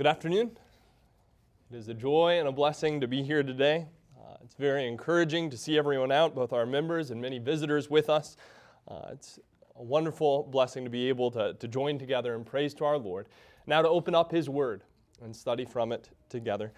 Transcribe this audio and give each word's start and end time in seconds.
Good 0.00 0.06
afternoon. 0.06 0.52
It 1.70 1.76
is 1.76 1.88
a 1.88 1.92
joy 1.92 2.38
and 2.38 2.48
a 2.48 2.52
blessing 2.52 3.02
to 3.02 3.06
be 3.06 3.22
here 3.22 3.42
today. 3.42 3.86
Uh, 4.18 4.36
it's 4.42 4.54
very 4.54 4.88
encouraging 4.88 5.50
to 5.50 5.58
see 5.58 5.76
everyone 5.76 6.10
out, 6.10 6.34
both 6.34 6.54
our 6.54 6.64
members 6.64 7.10
and 7.10 7.20
many 7.20 7.38
visitors 7.38 7.90
with 7.90 8.08
us. 8.08 8.38
Uh, 8.88 9.08
it's 9.12 9.38
a 9.76 9.82
wonderful 9.82 10.44
blessing 10.44 10.84
to 10.84 10.90
be 10.90 11.10
able 11.10 11.30
to, 11.32 11.52
to 11.52 11.68
join 11.68 11.98
together 11.98 12.34
in 12.34 12.44
praise 12.44 12.72
to 12.76 12.86
our 12.86 12.96
Lord. 12.96 13.28
Now, 13.66 13.82
to 13.82 13.90
open 13.90 14.14
up 14.14 14.32
His 14.32 14.48
Word 14.48 14.84
and 15.22 15.36
study 15.36 15.66
from 15.66 15.92
it 15.92 16.08
together. 16.30 16.72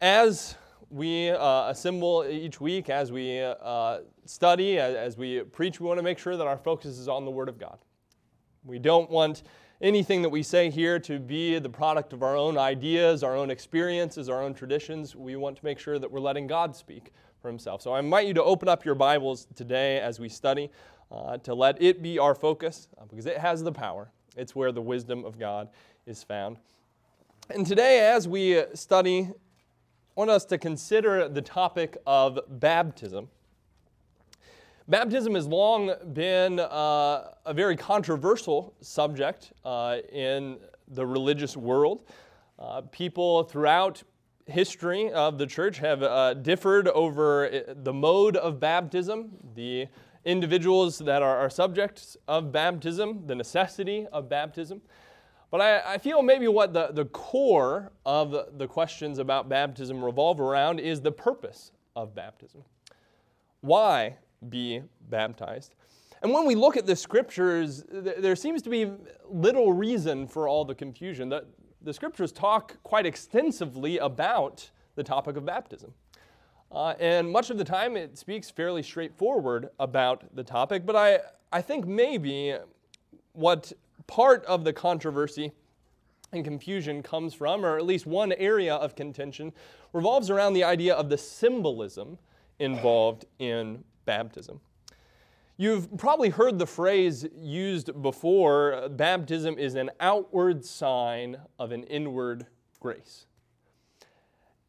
As 0.00 0.54
we 0.90 1.30
uh, 1.30 1.70
assemble 1.70 2.24
each 2.30 2.60
week, 2.60 2.88
as 2.88 3.10
we 3.10 3.40
uh, 3.40 3.98
study, 4.26 4.78
as, 4.78 4.94
as 4.94 5.18
we 5.18 5.40
preach, 5.40 5.80
we 5.80 5.88
want 5.88 5.98
to 5.98 6.04
make 6.04 6.20
sure 6.20 6.36
that 6.36 6.46
our 6.46 6.58
focus 6.58 6.98
is 6.98 7.08
on 7.08 7.24
the 7.24 7.32
Word 7.32 7.48
of 7.48 7.58
God. 7.58 7.78
We 8.64 8.78
don't 8.78 9.10
want 9.10 9.42
anything 9.80 10.22
that 10.22 10.28
we 10.28 10.42
say 10.42 10.70
here 10.70 10.98
to 10.98 11.18
be 11.18 11.58
the 11.58 11.68
product 11.68 12.12
of 12.12 12.22
our 12.22 12.36
own 12.36 12.58
ideas, 12.58 13.22
our 13.22 13.36
own 13.36 13.50
experiences, 13.50 14.28
our 14.28 14.42
own 14.42 14.54
traditions. 14.54 15.14
We 15.14 15.36
want 15.36 15.56
to 15.56 15.64
make 15.64 15.78
sure 15.78 15.98
that 15.98 16.10
we're 16.10 16.20
letting 16.20 16.46
God 16.46 16.74
speak 16.74 17.12
for 17.40 17.48
Himself. 17.48 17.82
So 17.82 17.92
I 17.92 18.00
invite 18.00 18.26
you 18.26 18.34
to 18.34 18.42
open 18.42 18.68
up 18.68 18.84
your 18.84 18.96
Bibles 18.96 19.46
today 19.54 20.00
as 20.00 20.18
we 20.18 20.28
study, 20.28 20.70
uh, 21.12 21.38
to 21.38 21.54
let 21.54 21.80
it 21.80 22.02
be 22.02 22.18
our 22.18 22.34
focus, 22.34 22.88
uh, 23.00 23.04
because 23.08 23.26
it 23.26 23.38
has 23.38 23.62
the 23.62 23.72
power. 23.72 24.10
It's 24.36 24.54
where 24.54 24.72
the 24.72 24.82
wisdom 24.82 25.24
of 25.24 25.38
God 25.38 25.68
is 26.06 26.22
found. 26.22 26.58
And 27.50 27.66
today, 27.66 28.00
as 28.10 28.28
we 28.28 28.64
study, 28.74 29.30
I 29.30 30.20
want 30.20 30.30
us 30.30 30.44
to 30.46 30.58
consider 30.58 31.28
the 31.28 31.40
topic 31.40 31.96
of 32.06 32.40
baptism. 32.48 33.28
Baptism 34.88 35.34
has 35.34 35.46
long 35.46 35.92
been 36.14 36.58
uh, 36.58 37.32
a 37.44 37.52
very 37.52 37.76
controversial 37.76 38.72
subject 38.80 39.52
uh, 39.62 39.98
in 40.10 40.56
the 40.88 41.04
religious 41.04 41.58
world. 41.58 42.04
Uh, 42.58 42.80
people 42.90 43.42
throughout 43.44 44.02
history 44.46 45.12
of 45.12 45.36
the 45.36 45.46
church 45.46 45.76
have 45.76 46.02
uh, 46.02 46.32
differed 46.32 46.88
over 46.88 47.50
uh, 47.50 47.74
the 47.82 47.92
mode 47.92 48.38
of 48.38 48.58
baptism, 48.60 49.28
the 49.54 49.88
individuals 50.24 50.96
that 51.00 51.20
are, 51.20 51.36
are 51.36 51.50
subjects 51.50 52.16
of 52.26 52.50
baptism, 52.50 53.26
the 53.26 53.34
necessity 53.34 54.06
of 54.10 54.30
baptism. 54.30 54.80
But 55.50 55.60
I, 55.60 55.94
I, 55.94 55.98
feel 55.98 56.22
maybe 56.22 56.48
what 56.48 56.72
the, 56.72 56.92
the 56.92 57.04
core 57.04 57.92
of 58.06 58.34
the 58.56 58.66
questions 58.66 59.18
about 59.18 59.50
baptism 59.50 60.02
revolve 60.02 60.40
around 60.40 60.80
is 60.80 61.02
the 61.02 61.12
purpose 61.12 61.72
of 61.94 62.14
baptism. 62.14 62.64
Why 63.60 64.16
be 64.48 64.82
baptized. 65.08 65.74
And 66.22 66.32
when 66.32 66.46
we 66.46 66.54
look 66.54 66.76
at 66.76 66.86
the 66.86 66.96
scriptures, 66.96 67.84
there 67.88 68.34
seems 68.36 68.62
to 68.62 68.70
be 68.70 68.90
little 69.28 69.72
reason 69.72 70.26
for 70.26 70.48
all 70.48 70.64
the 70.64 70.74
confusion. 70.74 71.28
The, 71.28 71.44
the 71.82 71.92
scriptures 71.92 72.32
talk 72.32 72.76
quite 72.82 73.06
extensively 73.06 73.98
about 73.98 74.70
the 74.96 75.04
topic 75.04 75.36
of 75.36 75.44
baptism. 75.44 75.92
Uh, 76.70 76.94
and 76.98 77.30
much 77.30 77.50
of 77.50 77.56
the 77.56 77.64
time 77.64 77.96
it 77.96 78.18
speaks 78.18 78.50
fairly 78.50 78.82
straightforward 78.82 79.70
about 79.78 80.34
the 80.34 80.42
topic, 80.44 80.84
but 80.84 80.96
I, 80.96 81.20
I 81.52 81.62
think 81.62 81.86
maybe 81.86 82.56
what 83.32 83.72
part 84.06 84.44
of 84.44 84.64
the 84.64 84.72
controversy 84.72 85.52
and 86.32 86.44
confusion 86.44 87.02
comes 87.02 87.32
from, 87.32 87.64
or 87.64 87.78
at 87.78 87.86
least 87.86 88.06
one 88.06 88.32
area 88.32 88.74
of 88.74 88.94
contention, 88.94 89.52
revolves 89.94 90.28
around 90.28 90.52
the 90.52 90.64
idea 90.64 90.94
of 90.94 91.08
the 91.08 91.16
symbolism 91.16 92.18
involved 92.58 93.24
in 93.38 93.82
baptism. 94.08 94.58
You've 95.58 95.98
probably 95.98 96.30
heard 96.30 96.58
the 96.58 96.66
phrase 96.66 97.26
used 97.36 98.00
before 98.00 98.88
baptism 98.88 99.58
is 99.58 99.74
an 99.74 99.90
outward 100.00 100.64
sign 100.64 101.36
of 101.58 101.72
an 101.72 101.82
inward 101.84 102.46
grace. 102.80 103.26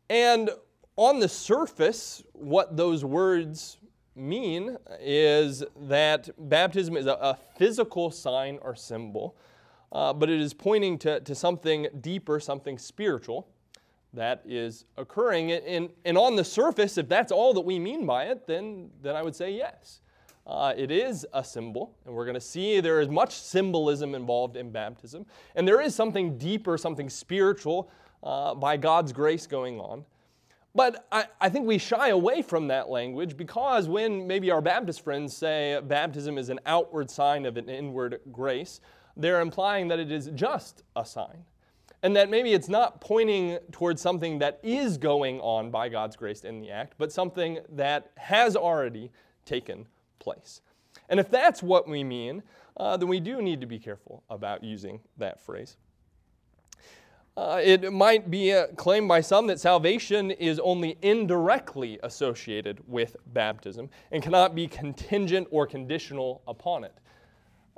And 0.09 0.49
on 0.97 1.21
the 1.21 1.29
surface, 1.29 2.21
what 2.33 2.75
those 2.75 3.05
words 3.05 3.77
mean 4.13 4.75
is 4.99 5.63
that 5.83 6.29
baptism 6.49 6.97
is 6.97 7.05
a, 7.05 7.13
a 7.13 7.37
physical 7.55 8.11
sign 8.11 8.59
or 8.61 8.75
symbol, 8.75 9.37
uh, 9.93 10.11
but 10.11 10.29
it 10.29 10.41
is 10.41 10.53
pointing 10.53 10.97
to, 10.97 11.21
to 11.21 11.33
something 11.33 11.87
deeper, 12.01 12.41
something 12.41 12.77
spiritual 12.77 13.47
that 14.13 14.41
is 14.45 14.85
occurring. 14.97 15.51
And, 15.51 15.89
and 16.05 16.17
on 16.17 16.35
the 16.35 16.43
surface, 16.43 16.97
if 16.97 17.07
that's 17.07 17.31
all 17.31 17.53
that 17.53 17.61
we 17.61 17.79
mean 17.79 18.05
by 18.05 18.25
it, 18.25 18.47
then, 18.47 18.89
then 19.01 19.15
I 19.15 19.21
would 19.21 19.35
say 19.35 19.51
yes. 19.51 20.01
Uh, 20.47 20.73
it 20.75 20.89
is 20.89 21.27
a 21.33 21.43
symbol, 21.43 21.95
and 22.05 22.15
we're 22.15 22.25
going 22.25 22.33
to 22.33 22.41
see 22.41 22.79
there 22.79 23.01
is 23.01 23.07
much 23.07 23.35
symbolism 23.35 24.15
involved 24.15 24.55
in 24.55 24.71
baptism. 24.71 25.25
And 25.55 25.67
there 25.67 25.79
is 25.79 25.93
something 25.93 26.39
deeper, 26.39 26.75
something 26.77 27.07
spiritual 27.07 27.91
uh, 28.23 28.55
by 28.55 28.75
God's 28.77 29.13
grace 29.13 29.45
going 29.45 29.79
on. 29.79 30.05
But 30.73 31.07
I, 31.11 31.25
I 31.39 31.49
think 31.49 31.67
we 31.67 31.77
shy 31.77 32.09
away 32.09 32.41
from 32.41 32.67
that 32.67 32.89
language 32.89 33.37
because 33.37 33.87
when 33.87 34.25
maybe 34.25 34.49
our 34.49 34.61
Baptist 34.61 35.03
friends 35.03 35.35
say 35.35 35.79
baptism 35.83 36.37
is 36.37 36.49
an 36.49 36.59
outward 36.65 37.11
sign 37.11 37.45
of 37.45 37.57
an 37.57 37.69
inward 37.69 38.19
grace, 38.31 38.79
they're 39.17 39.41
implying 39.41 39.87
that 39.89 39.99
it 39.99 40.11
is 40.11 40.31
just 40.33 40.83
a 40.95 41.05
sign 41.05 41.43
and 42.01 42.15
that 42.15 42.29
maybe 42.29 42.53
it's 42.53 42.69
not 42.69 43.01
pointing 43.01 43.57
towards 43.71 44.01
something 44.01 44.39
that 44.39 44.59
is 44.63 44.97
going 44.97 45.39
on 45.41 45.69
by 45.69 45.89
God's 45.89 46.15
grace 46.15 46.43
in 46.43 46.61
the 46.61 46.71
act, 46.71 46.93
but 46.97 47.11
something 47.11 47.59
that 47.69 48.11
has 48.15 48.55
already 48.55 49.11
taken 49.45 49.85
place. 50.19 50.61
And 51.09 51.19
if 51.19 51.29
that's 51.29 51.61
what 51.61 51.87
we 51.87 52.03
mean, 52.03 52.43
uh, 52.77 52.95
then 52.97 53.09
we 53.09 53.19
do 53.19 53.41
need 53.41 53.59
to 53.61 53.67
be 53.67 53.79
careful 53.79 54.23
about 54.29 54.63
using 54.63 55.01
that 55.17 55.41
phrase. 55.41 55.77
Uh, 57.35 57.61
it 57.63 57.93
might 57.93 58.29
be 58.29 58.53
claimed 58.75 59.07
by 59.07 59.21
some 59.21 59.47
that 59.47 59.59
salvation 59.59 60.29
is 60.31 60.59
only 60.59 60.97
indirectly 61.01 61.97
associated 62.03 62.81
with 62.85 63.15
baptism 63.27 63.89
and 64.11 64.21
cannot 64.21 64.53
be 64.53 64.67
contingent 64.67 65.47
or 65.49 65.65
conditional 65.65 66.41
upon 66.47 66.83
it. 66.83 66.93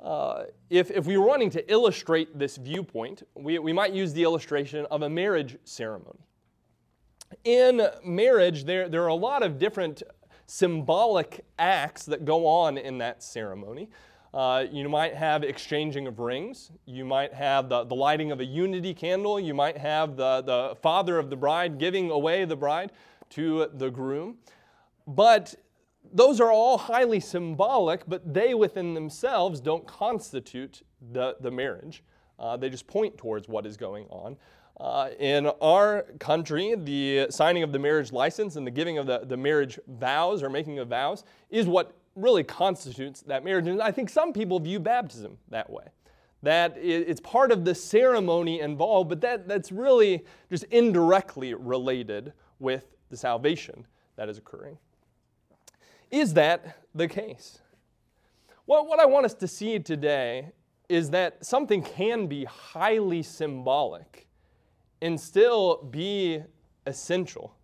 Uh, 0.02 0.46
if, 0.70 0.90
if 0.90 1.06
we 1.06 1.18
were 1.18 1.26
wanting 1.26 1.50
to 1.52 1.72
illustrate 1.72 2.38
this 2.38 2.58
viewpoint, 2.58 3.24
we, 3.36 3.60
we 3.60 3.72
might 3.72 3.94
use 3.94 4.14
the 4.14 4.24
illustration 4.24 4.86
of 4.90 5.04
a 5.04 5.10
marriage 5.10 5.58
ceremony. 5.64 6.20
In 7.44 7.88
marriage, 8.04 8.66
there, 8.66 8.90
there 8.90 9.04
are 9.04 9.10
a 9.10 9.16
lot 9.16 9.44
of 9.44 9.60
different 9.60 10.02
symbolic 10.48 11.46
acts 11.60 12.06
that 12.06 12.26
go 12.26 12.48
on 12.48 12.78
in 12.78 12.98
that 12.98 13.22
ceremony. 13.22 13.90
Uh, 14.34 14.66
you 14.72 14.88
might 14.90 15.14
have 15.14 15.44
exchanging 15.44 16.08
of 16.08 16.20
rings. 16.20 16.72
You 16.86 17.06
might 17.06 17.34
have 17.34 17.70
the, 17.70 17.84
the 17.84 17.96
lighting 17.96 18.32
of 18.32 18.40
a 18.40 18.46
unity 18.46 18.94
candle. 18.94 19.40
You 19.40 19.54
might 19.54 19.78
have 19.78 20.16
the, 20.16 20.42
the 20.42 20.78
father 20.82 21.20
of 21.20 21.30
the 21.30 21.36
bride 21.36 21.78
giving 21.78 22.10
away 22.10 22.46
the 22.46 22.56
bride 22.56 22.92
to 23.32 23.70
the 23.74 23.90
groom. 23.90 24.38
But 25.06 25.56
those 26.14 26.40
are 26.40 26.52
all 26.52 26.78
highly 26.78 27.20
symbolic, 27.20 28.04
but 28.08 28.34
they 28.34 28.54
within 28.54 28.94
themselves 28.94 29.60
don't 29.60 29.86
constitute 29.88 30.84
the, 31.12 31.36
the 31.40 31.52
marriage. 31.52 32.04
Uh, 32.40 32.58
they 32.58 32.70
just 32.70 32.88
point 32.88 33.18
towards 33.18 33.48
what 33.48 33.66
is 33.66 33.78
going 33.78 34.06
on. 34.10 34.36
Uh, 34.80 35.10
in 35.20 35.46
our 35.62 36.04
country, 36.20 36.74
the 36.76 37.28
signing 37.30 37.62
of 37.62 37.72
the 37.72 37.78
marriage 37.78 38.12
license 38.12 38.56
and 38.56 38.66
the 38.66 38.72
giving 38.72 38.98
of 38.98 39.06
the, 39.06 39.20
the 39.26 39.38
marriage 39.38 39.80
vows 39.88 40.42
or 40.42 40.50
making 40.50 40.80
of 40.80 40.88
vows 40.88 41.24
is 41.52 41.68
what 41.68 41.96
really 42.16 42.44
constitutes 42.44 43.22
that 43.22 43.44
marriage. 43.44 43.68
And 43.68 43.82
I 43.82 43.92
think 43.92 44.10
some 44.10 44.34
people 44.34 44.60
view 44.60 44.80
baptism 44.80 45.38
that 45.50 45.70
way. 45.70 45.86
That 46.44 46.76
it's 46.82 47.22
part 47.22 47.52
of 47.52 47.64
the 47.64 47.76
ceremony 47.76 48.62
involved, 48.62 49.10
but 49.10 49.22
that, 49.22 49.48
that's 49.48 49.72
really 49.72 50.26
just 50.50 50.64
indirectly 50.66 51.54
related 51.54 52.34
with 52.58 52.86
the 53.12 53.18
salvation 53.18 53.86
that 54.16 54.28
is 54.28 54.40
occurring. 54.40 54.80
Is 56.12 56.34
that 56.34 56.78
the 56.94 57.08
case? 57.08 57.60
Well, 58.68 58.86
what 58.86 59.00
I 59.00 59.06
want 59.06 59.26
us 59.26 59.34
to 59.36 59.48
see 59.48 59.80
today 59.80 60.52
is 60.90 61.10
that 61.12 61.46
something 61.46 61.82
can 61.82 62.28
be 62.28 62.44
highly 62.44 63.24
symbolic 63.24 64.28
and 65.02 65.20
still 65.20 65.84
be 65.90 66.42
essential 66.86 67.56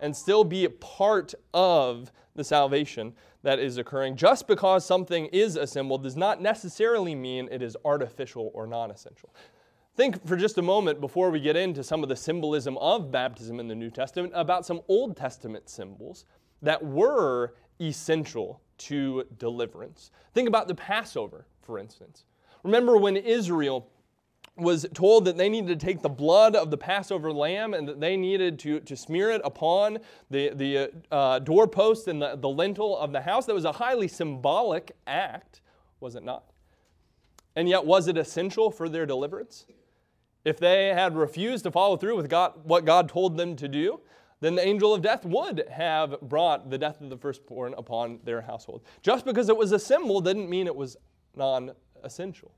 and 0.00 0.16
still 0.16 0.44
be 0.44 0.64
a 0.64 0.70
part 0.70 1.34
of 1.52 2.12
the 2.36 2.44
salvation 2.44 3.12
that 3.42 3.58
is 3.58 3.76
occurring. 3.76 4.16
Just 4.16 4.46
because 4.46 4.84
something 4.86 5.26
is 5.26 5.56
a 5.56 5.66
symbol 5.66 5.98
does 5.98 6.16
not 6.16 6.40
necessarily 6.40 7.14
mean 7.14 7.48
it 7.50 7.60
is 7.60 7.76
artificial 7.84 8.50
or 8.54 8.66
non 8.66 8.90
essential. 8.90 9.34
Think 9.96 10.24
for 10.26 10.36
just 10.36 10.56
a 10.58 10.62
moment 10.62 11.00
before 11.00 11.30
we 11.30 11.40
get 11.40 11.56
into 11.56 11.82
some 11.82 12.02
of 12.02 12.08
the 12.08 12.16
symbolism 12.16 12.78
of 12.78 13.10
baptism 13.10 13.58
in 13.58 13.66
the 13.66 13.74
New 13.74 13.90
Testament 13.90 14.32
about 14.34 14.64
some 14.64 14.80
Old 14.88 15.16
Testament 15.16 15.68
symbols 15.68 16.24
that 16.62 16.82
were 16.82 17.54
essential 17.80 18.60
to 18.78 19.24
deliverance. 19.38 20.10
Think 20.34 20.48
about 20.48 20.68
the 20.68 20.74
Passover, 20.74 21.46
for 21.62 21.78
instance. 21.78 22.24
Remember 22.62 22.96
when 22.96 23.16
Israel 23.16 23.88
was 24.56 24.86
told 24.94 25.24
that 25.24 25.36
they 25.36 25.48
needed 25.48 25.78
to 25.78 25.86
take 25.86 26.02
the 26.02 26.08
blood 26.08 26.54
of 26.54 26.70
the 26.70 26.76
Passover 26.76 27.32
lamb 27.32 27.72
and 27.72 27.88
that 27.88 28.00
they 28.00 28.16
needed 28.16 28.58
to, 28.60 28.80
to 28.80 28.96
smear 28.96 29.30
it 29.30 29.40
upon 29.44 29.98
the, 30.30 30.50
the 30.50 30.90
uh, 31.10 31.38
doorpost 31.38 32.08
and 32.08 32.20
the, 32.20 32.36
the 32.36 32.48
lintel 32.48 32.98
of 32.98 33.12
the 33.12 33.20
house. 33.20 33.46
That 33.46 33.54
was 33.54 33.64
a 33.64 33.72
highly 33.72 34.08
symbolic 34.08 34.92
act, 35.06 35.60
was 36.00 36.14
it 36.14 36.24
not? 36.24 36.44
And 37.56 37.68
yet, 37.68 37.84
was 37.84 38.06
it 38.06 38.16
essential 38.16 38.70
for 38.70 38.88
their 38.88 39.06
deliverance? 39.06 39.66
If 40.44 40.58
they 40.58 40.88
had 40.88 41.16
refused 41.16 41.64
to 41.64 41.70
follow 41.70 41.96
through 41.96 42.16
with 42.16 42.28
God, 42.28 42.52
what 42.64 42.84
God 42.84 43.08
told 43.08 43.36
them 43.36 43.56
to 43.56 43.68
do, 43.68 44.00
then 44.40 44.54
the 44.54 44.66
angel 44.66 44.94
of 44.94 45.02
death 45.02 45.24
would 45.24 45.64
have 45.70 46.20
brought 46.22 46.70
the 46.70 46.78
death 46.78 47.00
of 47.00 47.10
the 47.10 47.16
firstborn 47.16 47.74
upon 47.76 48.20
their 48.24 48.40
household. 48.40 48.82
Just 49.02 49.24
because 49.24 49.48
it 49.48 49.56
was 49.56 49.72
a 49.72 49.78
symbol 49.78 50.20
didn't 50.20 50.48
mean 50.48 50.66
it 50.66 50.74
was 50.74 50.96
non 51.36 51.72
essential. 52.02 52.52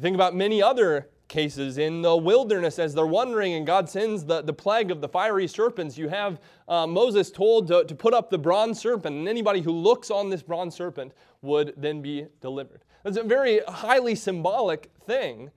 Think 0.00 0.14
about 0.14 0.34
many 0.34 0.62
other 0.62 1.08
cases 1.26 1.76
in 1.76 2.00
the 2.02 2.16
wilderness 2.16 2.78
as 2.78 2.94
they're 2.94 3.06
wandering 3.06 3.54
and 3.54 3.66
God 3.66 3.88
sends 3.88 4.24
the, 4.24 4.40
the 4.40 4.52
plague 4.52 4.90
of 4.90 5.00
the 5.00 5.08
fiery 5.08 5.46
serpents. 5.46 5.98
You 5.98 6.08
have 6.08 6.40
uh, 6.68 6.86
Moses 6.86 7.30
told 7.30 7.68
to, 7.68 7.84
to 7.84 7.94
put 7.94 8.14
up 8.14 8.30
the 8.30 8.38
bronze 8.38 8.80
serpent, 8.80 9.16
and 9.16 9.28
anybody 9.28 9.60
who 9.60 9.72
looks 9.72 10.10
on 10.10 10.30
this 10.30 10.42
bronze 10.42 10.74
serpent 10.74 11.12
would 11.42 11.74
then 11.76 12.00
be 12.00 12.26
delivered. 12.40 12.84
That's 13.02 13.16
a 13.16 13.22
very 13.22 13.60
highly 13.68 14.14
symbolic 14.14 14.90
thing, 15.06 15.50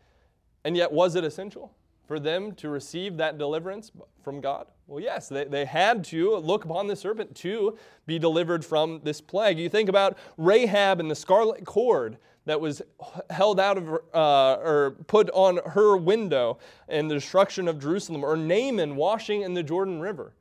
and 0.64 0.76
yet 0.76 0.92
was 0.92 1.16
it 1.16 1.24
essential? 1.24 1.74
For 2.12 2.20
them 2.20 2.52
to 2.52 2.68
receive 2.68 3.16
that 3.16 3.38
deliverance 3.38 3.90
from 4.22 4.42
God? 4.42 4.68
Well, 4.86 5.02
yes, 5.02 5.30
they, 5.30 5.46
they 5.46 5.64
had 5.64 6.04
to 6.06 6.36
look 6.36 6.66
upon 6.66 6.88
the 6.88 6.96
serpent 6.98 7.34
to 7.38 7.78
be 8.06 8.20
delivered 8.20 8.66
from 8.66 9.00
this 9.02 9.22
plague. 9.22 9.58
You 9.58 9.70
think 9.70 9.88
about 9.88 10.18
Rahab 10.36 11.00
and 11.00 11.10
the 11.10 11.16
scarlet 11.16 11.66
cord 11.66 12.18
that 12.44 12.60
was 12.60 12.82
held 13.30 13.62
out 13.62 13.78
of 13.78 13.94
uh, 14.14 14.62
or 14.62 14.98
put 15.08 15.30
on 15.30 15.62
her 15.68 15.96
window 15.96 16.58
in 16.90 17.08
the 17.08 17.16
destruction 17.16 17.70
of 17.70 17.80
Jerusalem, 17.80 18.26
or 18.26 18.36
Naaman 18.36 18.98
washing 18.98 19.44
in 19.44 19.54
the 19.54 19.64
Jordan 19.64 20.02
River. 20.02 20.34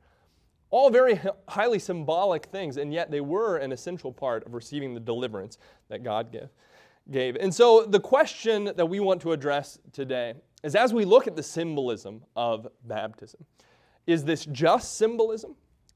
All 0.71 0.89
very 0.89 1.21
highly 1.47 1.79
symbolic 1.79 2.47
things, 2.47 2.75
and 2.75 2.91
yet 2.93 3.11
they 3.11 3.21
were 3.21 3.55
an 3.55 3.71
essential 3.71 4.11
part 4.11 4.45
of 4.45 4.53
receiving 4.53 4.93
the 4.93 4.99
deliverance 4.99 5.57
that 5.87 6.03
God 6.03 6.33
gave. 6.33 6.49
gave. 7.09 7.37
And 7.37 7.55
so, 7.55 7.85
the 7.85 8.01
question 8.01 8.65
that 8.75 8.89
we 8.89 8.99
want 8.99 9.21
to 9.21 9.31
address 9.31 9.79
today 9.93 10.33
is 10.63 10.75
as 10.75 10.93
we 10.93 11.05
look 11.05 11.27
at 11.27 11.35
the 11.35 11.43
symbolism 11.43 12.21
of 12.35 12.67
baptism, 12.85 13.45
is 14.07 14.23
this 14.23 14.45
just 14.45 14.97
symbolism 14.97 15.55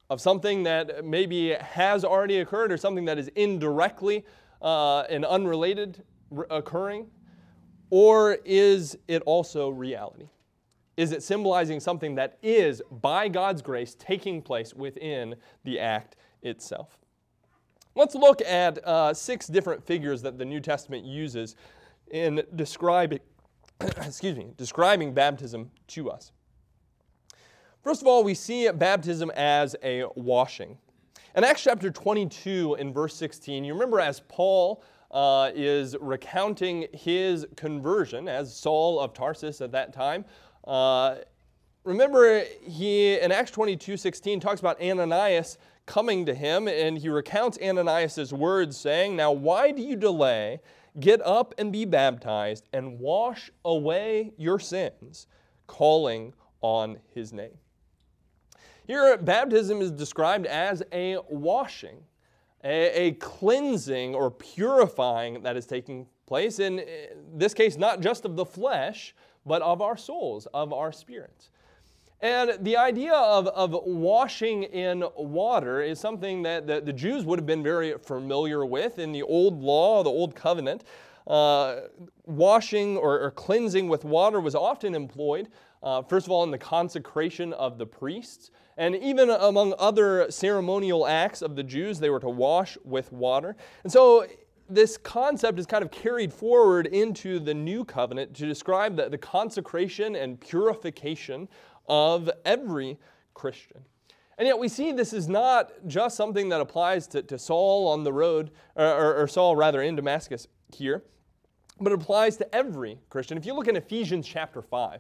of 0.10 0.22
something 0.22 0.64
that 0.64 1.04
maybe 1.06 1.54
has 1.54 2.06
already 2.06 2.40
occurred 2.40 2.72
or 2.72 2.78
something 2.78 3.06
that 3.06 3.18
is 3.18 3.28
indirectly 3.36 4.26
uh, 4.62 5.02
and 5.02 5.26
unrelated 5.26 6.04
occurring? 6.50 7.08
Or 7.90 8.38
is 8.46 8.98
it 9.08 9.22
also 9.26 9.70
reality? 9.70 10.30
Is 10.98 11.12
it 11.12 11.24
symbolizing 11.24 11.80
something 11.80 12.16
that 12.16 12.38
is, 12.42 12.82
by 12.90 13.28
God's 13.28 13.62
grace, 13.62 13.96
taking 14.00 14.42
place 14.42 14.74
within 14.74 15.36
the 15.64 15.80
act 15.80 16.16
itself? 16.42 16.98
Let's 17.96 18.16
look 18.16 18.42
at 18.42 18.86
uh, 18.86 19.14
six 19.14 19.48
different 19.48 19.86
figures 19.86 20.22
that 20.22 20.38
the 20.38 20.46
New 20.46 20.60
Testament 20.60 21.06
uses 21.06 21.56
in 22.12 22.44
describing 22.56 23.20
excuse 23.98 24.38
me, 24.38 24.48
describing 24.58 25.14
baptism 25.14 25.72
to 25.88 26.10
us. 26.10 26.32
First 27.84 28.02
of 28.02 28.08
all, 28.08 28.24
we 28.24 28.34
see 28.34 28.70
baptism 28.72 29.32
as 29.36 29.76
a 29.84 30.06
washing. 30.16 30.78
In 31.36 31.44
Acts 31.44 31.64
chapter 31.64 31.92
22, 31.92 32.78
in 32.80 32.94
verse 32.94 33.16
16, 33.16 33.64
you 33.64 33.74
remember 33.74 34.00
as 34.00 34.22
Paul 34.28 34.84
uh, 35.12 35.52
is 35.54 35.96
recounting 36.00 36.88
his 36.94 37.46
conversion 37.56 38.28
as 38.28 38.56
Saul 38.56 39.00
of 39.00 39.14
Tarsus 39.14 39.62
at 39.62 39.72
that 39.74 39.94
time. 39.94 40.26
Uh, 40.66 41.18
remember, 41.84 42.44
he 42.64 43.20
in 43.20 43.32
Acts 43.32 43.52
22 43.52 43.98
16 43.98 44.40
talks 44.40 44.62
about 44.62 44.82
Ananias 44.82 45.58
coming 45.86 46.26
to 46.26 46.34
him, 46.34 46.68
and 46.68 46.98
he 46.98 47.10
recounts 47.10 47.60
Ananias' 47.62 48.34
words, 48.34 48.78
saying, 48.78 49.16
Now, 49.16 49.32
why 49.32 49.72
do 49.72 49.82
you 49.82 49.96
delay? 49.96 50.60
Get 51.00 51.26
up 51.26 51.54
and 51.58 51.72
be 51.72 51.86
baptized 51.86 52.68
and 52.72 53.00
wash 53.00 53.52
away 53.66 54.34
your 54.38 54.60
sins, 54.60 55.28
calling 55.68 56.34
on 56.62 57.00
his 57.14 57.34
name. 57.34 57.58
Here, 58.88 59.18
baptism 59.18 59.82
is 59.82 59.92
described 59.92 60.46
as 60.46 60.84
a 60.92 61.18
washing, 61.30 61.98
a, 62.64 63.08
a 63.08 63.12
cleansing 63.14 64.16
or 64.16 64.32
purifying 64.32 65.42
that 65.44 65.58
is 65.58 65.66
taking 65.66 66.08
place. 66.28 66.60
In 66.60 66.86
this 67.34 67.54
case, 67.54 67.78
not 67.78 68.00
just 68.00 68.26
of 68.26 68.36
the 68.36 68.46
flesh, 68.46 69.16
but 69.46 69.62
of 69.62 69.82
our 69.82 69.98
souls, 69.98 70.48
of 70.54 70.72
our 70.72 70.92
spirits. 70.92 71.50
And 72.22 72.58
the 72.62 72.78
idea 72.78 73.14
of, 73.14 73.48
of 73.48 73.76
washing 73.86 74.64
in 74.64 75.04
water 75.16 75.82
is 75.82 76.00
something 76.00 76.44
that 76.44 76.66
the, 76.66 76.82
the 76.82 76.94
Jews 76.94 77.26
would 77.26 77.38
have 77.40 77.46
been 77.46 77.64
very 77.64 77.98
familiar 77.98 78.66
with 78.66 79.00
in 79.00 79.12
the 79.12 79.22
old 79.24 79.62
law, 79.62 80.04
the 80.04 80.10
old 80.10 80.36
covenant. 80.36 80.84
Uh, 81.28 81.82
washing 82.26 82.98
or, 82.98 83.20
or, 83.20 83.32
cleansing 83.32 83.90
with 83.90 84.06
water 84.06 84.40
was 84.40 84.54
often 84.54 84.94
employed, 84.94 85.48
uh, 85.82 86.00
first 86.04 86.28
of 86.28 86.32
all, 86.32 86.44
in 86.44 86.52
the 86.52 86.58
consecration 86.58 87.52
of 87.54 87.80
the 87.80 87.86
priests. 87.86 88.52
And 88.78 88.96
even 88.96 89.32
among 89.32 89.74
other 89.80 90.30
ceremonial 90.30 91.08
acts 91.08 91.42
of 91.42 91.56
the 91.56 91.64
Jews, 91.64 92.00
they 92.00 92.12
were 92.12 92.20
to 92.20 92.30
wash 92.30 92.78
with 92.84 93.12
water. 93.12 93.56
And 93.84 93.92
so 93.92 94.28
this 94.70 94.98
concept 94.98 95.60
is 95.60 95.66
kind 95.66 95.84
of 95.84 95.92
carried 95.92 96.34
forward 96.34 96.88
into 96.88 97.40
the 97.40 97.54
new 97.54 97.86
covenant 97.86 98.34
to 98.36 98.46
describe 98.46 98.96
the, 98.96 99.10
the 99.10 99.18
consecration 99.18 100.16
and 100.16 100.40
purification 100.40 101.48
of 101.88 102.30
every 102.46 102.98
Christian. 103.34 103.82
And 104.38 104.48
yet 104.48 104.60
we 104.60 104.68
see 104.68 104.92
this 104.92 105.14
is 105.14 105.30
not 105.30 105.72
just 105.88 106.18
something 106.18 106.50
that 106.50 106.60
applies 106.60 107.08
to, 107.08 107.22
to 107.24 107.40
Saul 107.40 107.88
on 107.88 108.04
the 108.04 108.12
road, 108.12 108.52
or, 108.76 109.22
or, 109.22 109.28
Saul 109.28 109.56
rather 109.56 109.82
in 109.82 109.96
Damascus 109.96 110.48
here, 110.76 111.04
but 111.80 111.94
it 111.94 112.02
applies 112.02 112.36
to 112.38 112.56
every 112.56 113.00
Christian. 113.10 113.38
If 113.38 113.46
you 113.46 113.54
look 113.54 113.68
in 113.68 113.78
Ephesians 113.78 114.28
chapter 114.28 114.62
5, 114.62 115.00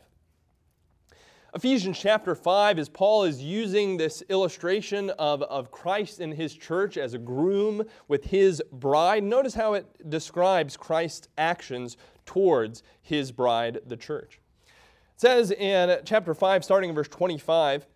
Ephesians 1.54 1.98
chapter 1.98 2.36
5 2.36 2.80
is 2.80 2.90
Paul 2.90 3.24
is 3.24 3.42
using 3.42 3.96
this 3.96 4.22
illustration 4.28 5.10
of, 5.12 5.42
of 5.44 5.72
Christ 5.72 6.20
and 6.20 6.34
his 6.34 6.54
church 6.54 6.98
as 6.98 7.14
a 7.14 7.18
groom 7.18 7.84
with 8.10 8.26
his 8.26 8.62
bride. 8.74 9.24
Notice 9.24 9.54
how 9.54 9.74
it 9.74 10.10
describes 10.10 10.76
Christ's 10.76 11.30
actions 11.38 11.96
towards 12.26 12.84
his 13.02 13.32
bride, 13.32 13.80
the 13.86 13.96
church. 13.96 14.42
It 15.16 15.22
says 15.22 15.52
in 15.52 15.98
chapter 16.04 16.34
5, 16.34 16.66
starting 16.66 16.90
in 16.90 16.96
verse 16.96 17.08
25, 17.08 17.88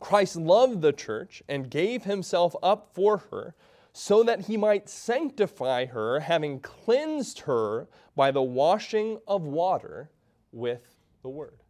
Christ 0.00 0.34
loved 0.34 0.82
the 0.82 0.92
church 0.92 1.40
and 1.48 1.70
gave 1.70 2.02
himself 2.02 2.56
up 2.64 2.90
for 2.92 3.18
her 3.30 3.54
so 3.92 4.24
that 4.24 4.40
he 4.46 4.56
might 4.56 4.88
sanctify 4.88 5.86
her, 5.86 6.18
having 6.18 6.58
cleansed 6.58 7.40
her 7.40 7.86
by 8.16 8.32
the 8.32 8.42
washing 8.42 9.18
of 9.28 9.42
water 9.42 10.10
with 10.50 10.96
the 11.22 11.28
word. 11.28 11.62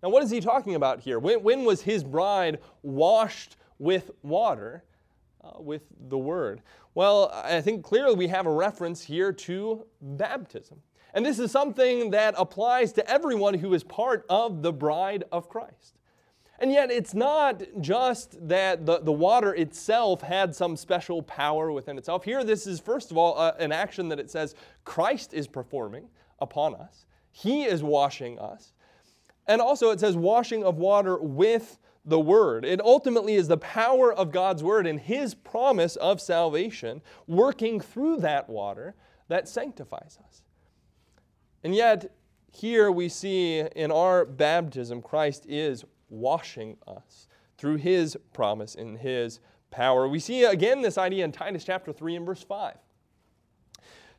Now, 0.00 0.10
what 0.10 0.22
is 0.22 0.30
he 0.30 0.40
talking 0.40 0.76
about 0.76 1.00
here? 1.00 1.18
When, 1.18 1.42
when 1.42 1.64
was 1.64 1.82
his 1.82 2.04
bride 2.04 2.60
washed 2.82 3.56
with 3.78 4.12
water? 4.22 4.84
Uh, 5.42 5.60
with 5.60 5.82
the 6.08 6.18
word? 6.18 6.62
Well, 6.94 7.32
I 7.34 7.60
think 7.60 7.82
clearly 7.82 8.14
we 8.14 8.28
have 8.28 8.46
a 8.46 8.52
reference 8.52 9.02
here 9.02 9.32
to 9.32 9.84
baptism. 10.00 10.80
And 11.14 11.24
this 11.26 11.38
is 11.38 11.50
something 11.50 12.10
that 12.10 12.34
applies 12.38 12.92
to 12.94 13.10
everyone 13.10 13.54
who 13.54 13.74
is 13.74 13.84
part 13.84 14.24
of 14.28 14.62
the 14.62 14.72
bride 14.72 15.24
of 15.30 15.48
Christ. 15.48 15.98
And 16.58 16.70
yet, 16.70 16.92
it's 16.92 17.12
not 17.12 17.62
just 17.80 18.36
that 18.48 18.86
the, 18.86 19.00
the 19.00 19.12
water 19.12 19.52
itself 19.52 20.22
had 20.22 20.54
some 20.54 20.76
special 20.76 21.20
power 21.22 21.72
within 21.72 21.98
itself. 21.98 22.24
Here, 22.24 22.44
this 22.44 22.68
is, 22.68 22.78
first 22.78 23.10
of 23.10 23.16
all, 23.16 23.36
uh, 23.36 23.54
an 23.58 23.72
action 23.72 24.08
that 24.10 24.20
it 24.20 24.30
says 24.30 24.54
Christ 24.84 25.34
is 25.34 25.48
performing 25.48 26.08
upon 26.38 26.76
us, 26.76 27.04
He 27.32 27.64
is 27.64 27.82
washing 27.82 28.38
us. 28.38 28.74
And 29.48 29.60
also, 29.60 29.90
it 29.90 29.98
says 29.98 30.16
washing 30.16 30.62
of 30.62 30.76
water 30.76 31.18
with 31.18 31.78
the 32.04 32.20
Word. 32.20 32.64
It 32.64 32.80
ultimately 32.80 33.34
is 33.34 33.48
the 33.48 33.56
power 33.56 34.12
of 34.12 34.30
God's 34.30 34.62
Word 34.62 34.86
and 34.86 35.00
His 35.00 35.34
promise 35.34 35.96
of 35.96 36.20
salvation 36.20 37.02
working 37.26 37.80
through 37.80 38.18
that 38.18 38.48
water 38.48 38.94
that 39.26 39.48
sanctifies 39.48 40.18
us. 40.24 40.41
And 41.64 41.74
yet, 41.74 42.12
here 42.52 42.90
we 42.90 43.08
see 43.08 43.60
in 43.60 43.90
our 43.90 44.24
baptism, 44.24 45.00
Christ 45.00 45.46
is 45.48 45.84
washing 46.10 46.76
us 46.86 47.28
through 47.56 47.76
his 47.76 48.16
promise 48.32 48.74
and 48.74 48.98
his 48.98 49.40
power. 49.70 50.06
We 50.08 50.18
see 50.18 50.44
again 50.44 50.82
this 50.82 50.98
idea 50.98 51.24
in 51.24 51.32
Titus 51.32 51.64
chapter 51.64 51.92
3 51.92 52.16
and 52.16 52.26
verse 52.26 52.42
5. 52.42 52.74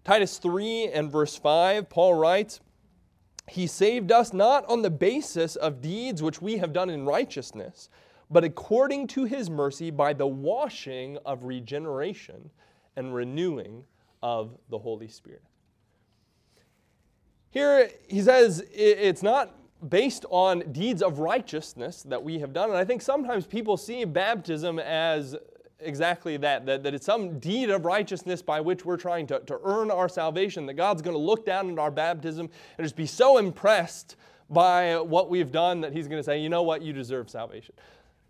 Titus 0.04 0.38
3 0.38 0.90
and 0.90 1.12
verse 1.12 1.38
5, 1.38 1.90
Paul 1.90 2.16
writes, 2.16 2.60
He 3.48 3.68
saved 3.68 4.12
us 4.12 4.34
not 4.34 4.66
on 4.66 4.82
the 4.82 4.90
basis 4.90 5.56
of 5.56 5.82
deeds 5.82 6.22
which 6.22 6.42
we 6.42 6.58
have 6.58 6.74
done 6.74 6.90
in 6.90 7.06
righteousness, 7.06 7.90
but 8.30 8.44
according 8.44 9.08
to 9.08 9.26
his 9.26 9.50
mercy 9.50 9.92
by 9.92 10.12
the 10.12 10.28
washing 10.28 11.18
of 11.26 11.44
regeneration 11.44 12.50
and 12.96 13.14
renewing 13.14 13.84
of 14.22 14.58
the 14.70 14.80
Holy 14.80 15.08
Spirit. 15.08 15.44
Here 17.54 17.92
he 18.08 18.20
says 18.22 18.66
it's 18.74 19.22
not 19.22 19.56
based 19.88 20.26
on 20.32 20.72
deeds 20.72 21.04
of 21.04 21.20
righteousness 21.20 22.02
that 22.02 22.24
we 22.24 22.40
have 22.40 22.52
done. 22.52 22.70
And 22.70 22.78
I 22.78 22.84
think 22.84 23.04
sometimes 23.04 23.46
people 23.46 23.78
see 23.78 24.06
baptism 24.06 24.80
as 24.80 25.36
exactly 25.80 26.36
that, 26.38 26.66
that, 26.66 26.82
that 26.82 26.96
it's 26.96 27.06
some 27.06 27.38
deed 27.38 27.70
of 27.70 27.86
righteousness 27.86 28.42
by 28.42 28.60
which 28.60 28.86
we're 28.86 28.98
trying 28.98 29.28
to, 29.28 29.40
to 29.42 29.60
earn 29.64 29.92
our 29.92 30.10
salvation, 30.10 30.66
that 30.66 30.74
God's 30.74 31.04
going 31.04 31.16
to 31.16 31.22
look 31.22 31.46
down 31.46 31.70
at 31.70 31.78
our 31.78 31.92
baptism 31.92 32.50
and 32.80 32.86
just 32.86 32.96
be 32.96 33.06
so 33.06 33.38
impressed 33.38 34.16
by 34.50 35.00
what 35.00 35.30
we've 35.30 35.52
done 35.52 35.82
that 35.82 35.94
He's 35.94 36.08
going 36.08 36.20
to 36.20 36.24
say, 36.24 36.40
you 36.40 36.50
know 36.50 36.64
what, 36.64 36.82
you 36.82 36.92
deserve 36.92 37.30
salvation. 37.30 37.76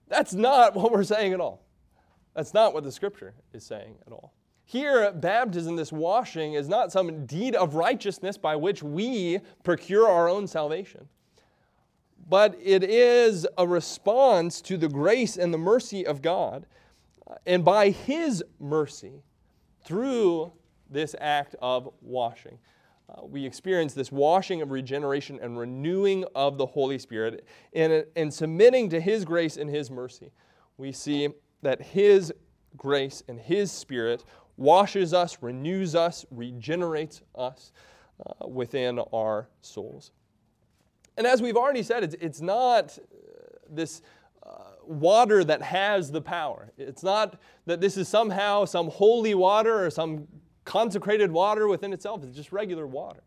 That's 0.10 0.34
not 0.34 0.76
what 0.76 0.92
we're 0.92 1.04
saying 1.06 1.32
at 1.32 1.40
all. 1.40 1.64
That's 2.36 2.54
not 2.54 2.74
what 2.74 2.84
the 2.84 2.92
Scripture 2.92 3.36
is 3.54 3.64
saying 3.64 3.96
at 4.06 4.12
all. 4.12 4.34
Here, 4.66 5.12
baptism, 5.12 5.76
this 5.76 5.92
washing, 5.92 6.54
is 6.54 6.70
not 6.70 6.92
some 6.92 7.26
deed 7.26 7.56
of 7.56 7.76
righteousness 7.76 8.38
by 8.38 8.56
which 8.56 8.82
we 8.82 9.40
procure 9.64 10.08
our 10.08 10.30
own 10.30 10.48
salvation, 10.48 11.08
but 12.30 12.58
it 12.62 12.84
is 12.84 13.46
a 13.58 13.68
response 13.68 14.62
to 14.62 14.78
the 14.78 14.88
grace 14.88 15.38
and 15.38 15.54
the 15.54 15.58
mercy 15.58 16.06
of 16.06 16.22
God. 16.22 16.66
And 17.46 17.66
by 17.66 17.90
His 17.90 18.44
mercy, 18.60 19.22
through 19.84 20.54
this 20.90 21.16
act 21.20 21.56
of 21.62 21.90
washing, 22.02 22.58
uh, 23.10 23.26
we 23.26 23.46
experience 23.46 23.94
this 23.94 24.12
washing 24.12 24.62
of 24.62 24.72
regeneration 24.72 25.40
and 25.42 25.58
renewing 25.58 26.26
of 26.36 26.58
the 26.58 26.66
Holy 26.66 26.98
Spirit. 26.98 27.46
And 27.74 28.06
in 28.16 28.32
submitting 28.32 28.90
to 28.90 29.02
His 29.02 29.26
grace 29.26 29.58
and 29.58 29.70
His 29.70 29.92
mercy, 29.92 30.32
we 30.78 30.92
see 30.92 31.30
that 31.62 31.82
His 31.82 32.34
grace 32.78 33.24
and 33.28 33.40
His 33.40 33.72
Spirit 33.72 34.24
washes 34.58 35.14
us, 35.14 35.38
renews 35.42 35.96
us, 35.96 36.26
regenerates 36.32 37.22
us 37.36 37.72
uh, 38.26 38.48
within 38.48 39.00
our 39.14 39.48
souls. 39.62 40.12
And 41.18 41.28
as 41.28 41.42
we've 41.42 41.58
already 41.58 41.84
said, 41.84 42.04
it's, 42.04 42.16
it's 42.20 42.42
not 42.42 42.98
uh, 42.98 43.58
this 43.70 44.02
uh, 44.46 44.50
water 44.86 45.44
that 45.44 45.62
has 45.62 46.12
the 46.12 46.22
power. 46.22 46.72
It's 46.78 47.04
not 47.04 47.40
that 47.66 47.82
this 47.82 47.98
is 47.98 48.08
somehow 48.08 48.66
some 48.66 48.90
holy 48.90 49.36
water 49.36 49.86
or 49.86 49.90
some 49.90 50.28
consecrated 50.66 51.32
water 51.32 51.68
within 51.68 51.94
itself. 51.94 52.24
It's 52.24 52.36
just 52.36 52.52
regular 52.52 52.88
water. 52.88 53.24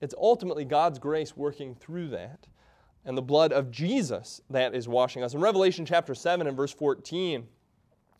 It's 0.00 0.14
ultimately 0.18 0.64
God's 0.64 0.98
grace 0.98 1.36
working 1.36 1.74
through 1.74 2.08
that 2.08 2.46
and 3.04 3.16
the 3.16 3.22
blood 3.22 3.52
of 3.52 3.70
Jesus 3.70 4.40
that 4.50 4.74
is 4.74 4.88
washing 4.88 5.22
us. 5.22 5.34
In 5.34 5.40
Revelation 5.40 5.84
chapter 5.84 6.14
7 6.14 6.46
and 6.46 6.56
verse 6.56 6.72
14, 6.72 7.46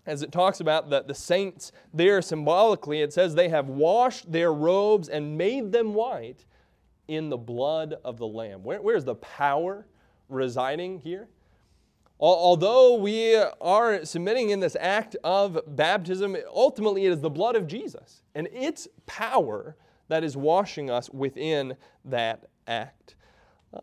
as 0.07 0.23
it 0.23 0.33
talks 0.33 0.61
about 0.61 0.91
the, 0.91 1.03
the 1.03 1.15
saints 1.15 1.73
there 1.93 2.21
symbolically, 2.21 3.01
it 3.01 3.13
says 3.13 3.35
they 3.35 3.49
have 3.49 3.69
washed 3.69 4.31
their 4.31 4.53
robes 4.53 5.09
and 5.09 5.39
made 5.39 5.73
them 5.73 5.95
white 5.95 6.45
in 7.09 7.31
the 7.31 7.37
blood 7.37 7.95
of 8.05 8.19
the 8.19 8.27
Lamb. 8.27 8.63
Where, 8.63 8.81
where's 8.81 9.05
the 9.05 9.15
power 9.17 9.87
residing 10.29 10.99
here? 10.99 11.29
Although 12.21 12.95
we 12.95 13.37
are 13.61 14.05
submitting 14.05 14.51
in 14.51 14.61
this 14.61 14.77
act 14.79 15.17
of 15.25 15.59
baptism, 15.67 16.37
ultimately 16.55 17.07
it 17.07 17.13
is 17.13 17.21
the 17.21 17.31
blood 17.31 17.57
of 17.57 17.67
Jesus 17.67 18.23
and 18.35 18.49
its 18.53 18.87
power 19.07 19.77
that 20.09 20.23
is 20.23 20.37
washing 20.37 20.91
us 20.91 21.11
within 21.11 21.77
that 22.05 22.45
act. 22.67 23.17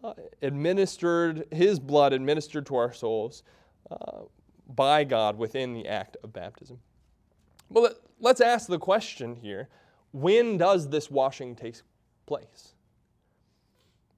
Uh, 0.04 0.14
administered, 0.42 1.46
His 1.52 1.80
blood 1.80 2.14
administered 2.14 2.66
to 2.68 2.76
our 2.78 2.94
souls 2.94 3.44
uh, 3.92 4.22
by 4.76 5.04
God 5.04 5.38
within 5.38 5.74
the 5.74 5.88
act 5.88 6.18
of 6.24 6.34
baptism. 6.34 6.80
Well, 7.70 7.94
let's 8.20 8.42
ask 8.42 8.68
the 8.68 8.80
question 8.80 9.36
here 9.36 9.70
when 10.12 10.58
does 10.58 10.90
this 10.90 11.10
washing 11.10 11.56
take 11.56 11.76
place? 12.26 12.74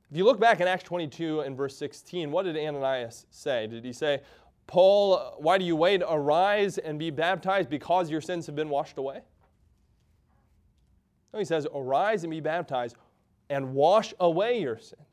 If 0.10 0.18
you 0.18 0.26
look 0.26 0.40
back 0.40 0.60
in 0.60 0.68
Acts 0.68 0.84
22 0.84 1.42
and 1.42 1.58
verse 1.58 1.76
16, 1.78 2.32
what 2.32 2.44
did 2.44 2.58
Ananias 2.58 3.26
say? 3.32 3.68
Did 3.68 3.84
he 3.84 3.94
say, 3.94 4.22
Paul, 4.68 5.36
why 5.38 5.58
do 5.58 5.66
you 5.66 5.76
wait? 5.76 6.02
Arise 6.08 6.78
and 6.78 6.98
be 6.98 7.10
baptized 7.10 7.70
because 7.70 8.10
your 8.10 8.22
sins 8.22 8.46
have 8.46 8.56
been 8.56 8.70
washed 8.70 8.98
away? 8.98 9.22
No, 11.34 11.40
he 11.40 11.46
says, 11.46 11.68
Arise 11.74 12.24
and 12.24 12.32
be 12.32 12.40
baptized 12.40 12.96
and 13.50 13.74
wash 13.74 14.14
away 14.20 14.60
your 14.60 14.78
sins. 14.78 15.13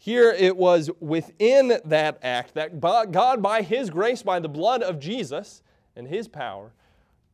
Here 0.00 0.30
it 0.30 0.56
was 0.56 0.90
within 1.00 1.80
that 1.84 2.18
act 2.22 2.54
that 2.54 2.80
God, 2.80 3.42
by 3.42 3.62
His 3.62 3.90
grace, 3.90 4.22
by 4.22 4.38
the 4.38 4.48
blood 4.48 4.82
of 4.82 5.00
Jesus 5.00 5.62
and 5.96 6.06
His 6.06 6.28
power, 6.28 6.72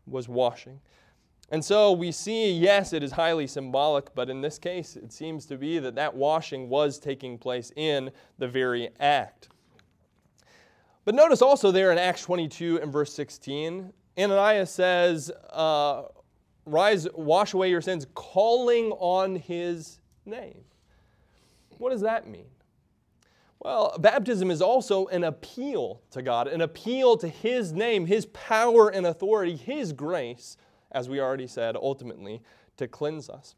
was 0.07 0.29
washing. 0.29 0.81
And 1.51 1.63
so 1.63 1.93
we 1.93 2.11
see, 2.11 2.51
yes, 2.51 2.95
it 2.95 3.03
is 3.03 3.13
highly 3.13 3.47
symbolic, 3.47 4.15
but 4.15 4.31
in 4.31 4.41
this 4.41 4.59
case, 4.59 4.97
it 4.97 5.13
seems 5.13 5.45
to 5.47 5.59
be 5.59 5.79
that 5.79 5.95
that 5.95 6.15
washing 6.15 6.71
was 6.71 6.99
taking 6.99 7.37
place 7.37 7.71
in 7.77 8.11
the 8.39 8.49
very 8.49 8.89
act. 8.99 9.51
But 11.05 11.15
notice 11.15 11.43
also 11.43 11.71
there 11.71 11.93
in 11.93 11.99
Acts 11.99 12.23
22 12.23 12.81
and 12.81 12.91
verse 12.91 13.13
16, 13.13 13.93
Ananias 14.19 14.71
says, 14.71 15.31
uh, 15.53 16.05
Rise, 16.65 17.07
wash 17.15 17.53
away 17.53 17.69
your 17.69 17.83
sins, 17.83 18.07
calling 18.15 18.91
on 18.93 19.37
his 19.37 20.01
name. 20.25 20.63
What 21.77 21.91
does 21.91 22.01
that 22.01 22.27
mean? 22.27 22.47
Well, 23.65 23.97
baptism 23.99 24.51
is 24.51 24.61
also 24.61 25.07
an 25.07 25.25
appeal 25.25 26.03
to 26.11 26.21
God, 26.21 26.49
an 26.49 26.61
appeal 26.61 27.17
to 27.17 27.29
his 27.29 27.73
name, 27.73 28.07
his 28.07 28.27
power 28.27 28.91
and 28.91 29.07
authority, 29.07 29.57
his 29.57 29.93
grace 29.93 30.59
as 30.95 31.09
we 31.09 31.21
already 31.21 31.49
said, 31.49 31.77
ultimately 31.77 32.41
to 32.77 32.89
cleanse 32.89 33.29
us. 33.29 33.57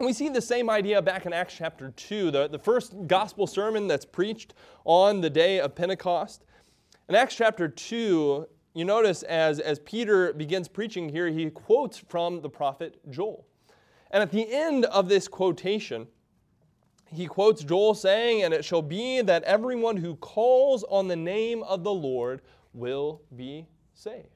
We 0.00 0.12
see 0.12 0.28
the 0.28 0.42
same 0.42 0.68
idea 0.68 1.00
back 1.00 1.26
in 1.26 1.32
Acts 1.32 1.54
chapter 1.56 1.90
2, 1.90 2.30
the, 2.30 2.48
the 2.48 2.58
first 2.58 2.94
gospel 3.06 3.46
sermon 3.46 3.86
that's 3.86 4.04
preached 4.04 4.54
on 4.84 5.20
the 5.20 5.30
day 5.30 5.60
of 5.60 5.74
Pentecost. 5.74 6.44
In 7.08 7.14
Acts 7.14 7.34
chapter 7.34 7.68
2, 7.68 8.46
you 8.74 8.84
notice 8.84 9.22
as, 9.22 9.58
as 9.58 9.78
Peter 9.80 10.32
begins 10.32 10.68
preaching 10.68 11.08
here, 11.08 11.28
he 11.28 11.48
quotes 11.50 11.98
from 11.98 12.42
the 12.42 12.48
prophet 12.50 12.98
Joel. 13.10 13.46
And 14.10 14.22
at 14.22 14.32
the 14.32 14.52
end 14.52 14.84
of 14.86 15.08
this 15.08 15.28
quotation, 15.28 16.08
he 17.12 17.26
quotes 17.26 17.64
Joel 17.64 17.94
saying, 17.94 18.42
And 18.42 18.52
it 18.52 18.64
shall 18.64 18.82
be 18.82 19.20
that 19.22 19.42
everyone 19.44 19.96
who 19.96 20.16
calls 20.16 20.84
on 20.84 21.08
the 21.08 21.16
name 21.16 21.62
of 21.62 21.84
the 21.84 21.92
Lord 21.92 22.42
will 22.72 23.22
be 23.34 23.66
saved. 23.94 24.26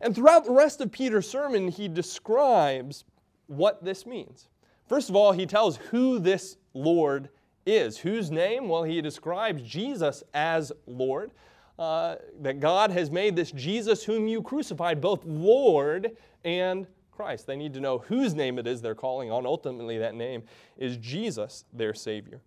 And 0.00 0.14
throughout 0.14 0.44
the 0.44 0.52
rest 0.52 0.80
of 0.80 0.90
Peter's 0.90 1.28
sermon, 1.28 1.68
he 1.68 1.88
describes 1.88 3.04
what 3.46 3.84
this 3.84 4.04
means. 4.04 4.48
First 4.88 5.08
of 5.08 5.16
all, 5.16 5.32
he 5.32 5.46
tells 5.46 5.76
who 5.76 6.18
this 6.18 6.56
Lord 6.74 7.28
is. 7.64 7.98
Whose 7.98 8.30
name? 8.30 8.68
Well, 8.68 8.82
he 8.82 9.00
describes 9.00 9.62
Jesus 9.62 10.22
as 10.34 10.72
Lord. 10.86 11.30
Uh, 11.78 12.16
that 12.40 12.60
God 12.60 12.90
has 12.90 13.10
made 13.10 13.34
this 13.34 13.50
Jesus 13.50 14.04
whom 14.04 14.28
you 14.28 14.42
crucified 14.42 15.00
both 15.00 15.24
Lord 15.24 16.16
and 16.44 16.86
Christ. 17.12 17.46
They 17.46 17.56
need 17.56 17.74
to 17.74 17.80
know 17.80 17.98
whose 17.98 18.34
name 18.34 18.58
it 18.58 18.66
is 18.66 18.80
they're 18.80 18.94
calling 18.94 19.30
on. 19.30 19.46
Ultimately, 19.46 19.98
that 19.98 20.14
name 20.14 20.42
is 20.76 20.96
Jesus, 20.96 21.64
their 21.72 21.94
Savior. 21.94 22.40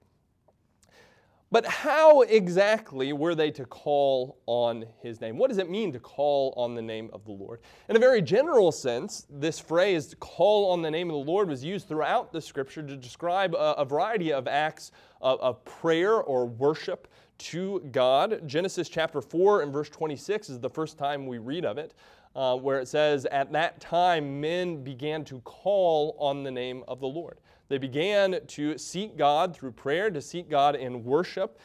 But 1.52 1.66
how 1.66 2.22
exactly 2.22 3.14
were 3.14 3.36
they 3.36 3.52
to 3.52 3.66
call 3.66 4.40
on 4.46 4.86
his 5.02 5.22
name? 5.22 5.38
What 5.38 5.48
does 5.48 5.60
it 5.60 5.70
mean 5.70 5.94
to 5.94 6.00
call 6.00 6.54
on 6.58 6.76
the 6.76 6.82
name 6.82 7.10
of 7.14 7.24
the 7.24 7.32
Lord? 7.32 7.62
In 7.88 7.96
a 7.96 8.00
very 8.00 8.22
general 8.22 8.72
sense, 8.72 9.26
this 9.30 9.60
phrase, 9.60 10.16
call 10.20 10.72
on 10.72 10.82
the 10.82 10.92
name 10.92 11.10
of 11.10 11.14
the 11.14 11.32
Lord, 11.32 11.48
was 11.48 11.64
used 11.64 11.88
throughout 11.88 12.34
the 12.34 12.42
scripture 12.42 12.82
to 12.82 12.98
describe 12.98 13.54
a, 13.54 13.74
a 13.78 13.86
variety 13.86 14.34
of 14.34 14.48
acts 14.48 14.92
of, 15.22 15.40
of 15.40 15.64
prayer 15.64 16.16
or 16.16 16.46
worship 16.46 17.08
to 17.38 17.80
God. 17.92 18.42
Genesis 18.48 18.90
chapter 18.90 19.22
4 19.22 19.62
and 19.62 19.72
verse 19.72 19.90
26 19.90 20.50
is 20.50 20.60
the 20.60 20.70
first 20.70 20.98
time 20.98 21.28
we 21.28 21.38
read 21.38 21.64
of 21.64 21.78
it, 21.78 21.94
uh, 22.36 22.56
where 22.56 22.80
it 22.80 22.88
says, 22.88 23.26
At 23.26 23.52
that 23.54 23.80
time 23.80 24.42
men 24.42 24.84
began 24.84 25.24
to 25.26 25.40
call 25.42 26.16
on 26.20 26.44
the 26.44 26.52
name 26.52 26.84
of 26.88 27.00
the 27.00 27.08
Lord. 27.08 27.38
They 27.68 27.78
began 27.78 28.40
to 28.46 28.78
seek 28.78 29.18
God 29.18 29.56
through 29.56 29.72
prayer, 29.72 30.12
to 30.12 30.22
seek 30.22 30.50
God 30.50 30.76
in 30.76 31.04
worship. 31.04 31.60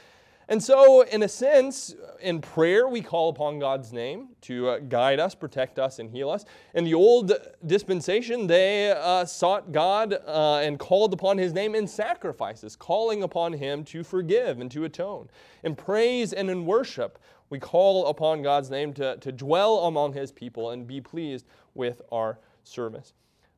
And 0.50 0.60
so, 0.60 1.02
in 1.02 1.22
a 1.22 1.28
sense, 1.28 1.94
in 2.20 2.40
prayer, 2.40 2.88
we 2.88 3.02
call 3.02 3.28
upon 3.28 3.60
God's 3.60 3.92
name 3.92 4.30
to 4.40 4.68
uh, 4.68 4.78
guide 4.80 5.20
us, 5.20 5.32
protect 5.32 5.78
us, 5.78 6.00
and 6.00 6.10
heal 6.10 6.28
us. 6.28 6.44
In 6.74 6.82
the 6.82 6.92
old 6.92 7.32
dispensation, 7.64 8.48
they 8.48 8.90
uh, 8.90 9.24
sought 9.26 9.70
God 9.70 10.12
uh, 10.26 10.56
and 10.56 10.76
called 10.76 11.12
upon 11.12 11.38
His 11.38 11.52
name 11.52 11.76
in 11.76 11.86
sacrifices, 11.86 12.74
calling 12.74 13.22
upon 13.22 13.52
Him 13.52 13.84
to 13.84 14.02
forgive 14.02 14.58
and 14.58 14.68
to 14.72 14.84
atone. 14.86 15.28
In 15.62 15.76
praise 15.76 16.32
and 16.32 16.50
in 16.50 16.66
worship, 16.66 17.20
we 17.50 17.58
call 17.58 18.06
upon 18.06 18.42
God's 18.42 18.70
name 18.70 18.92
to, 18.94 19.16
to 19.18 19.32
dwell 19.32 19.80
among 19.86 20.12
His 20.14 20.32
people 20.32 20.70
and 20.70 20.86
be 20.86 21.00
pleased 21.00 21.46
with 21.74 22.00
our 22.10 22.38
service. 22.64 23.12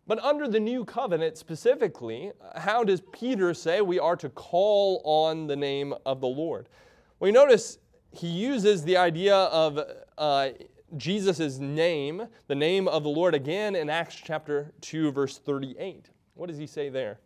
But 0.06 0.18
under 0.18 0.48
the 0.48 0.58
new 0.58 0.84
covenant 0.84 1.38
specifically, 1.38 2.32
how 2.56 2.82
does 2.82 3.02
Peter 3.12 3.54
say 3.54 3.80
we 3.80 4.00
are 4.00 4.16
to 4.16 4.28
call 4.30 5.00
on 5.04 5.46
the 5.46 5.54
name 5.54 5.94
of 6.04 6.20
the 6.20 6.26
Lord? 6.26 6.68
Well, 7.20 7.28
you 7.28 7.32
notice 7.32 7.78
he 8.10 8.26
uses 8.26 8.82
the 8.82 8.96
idea 8.96 9.36
of 9.36 9.78
uh, 10.18 10.48
Jesus' 10.96 11.58
name, 11.58 12.26
the 12.48 12.54
name 12.54 12.88
of 12.88 13.04
the 13.04 13.08
Lord, 13.08 13.34
again 13.34 13.76
in 13.76 13.88
Acts 13.88 14.16
chapter 14.16 14.72
2, 14.80 15.12
verse 15.12 15.38
38. 15.38 16.10
What 16.34 16.48
does 16.48 16.58
he 16.58 16.66
say 16.66 16.88
there? 16.88 17.20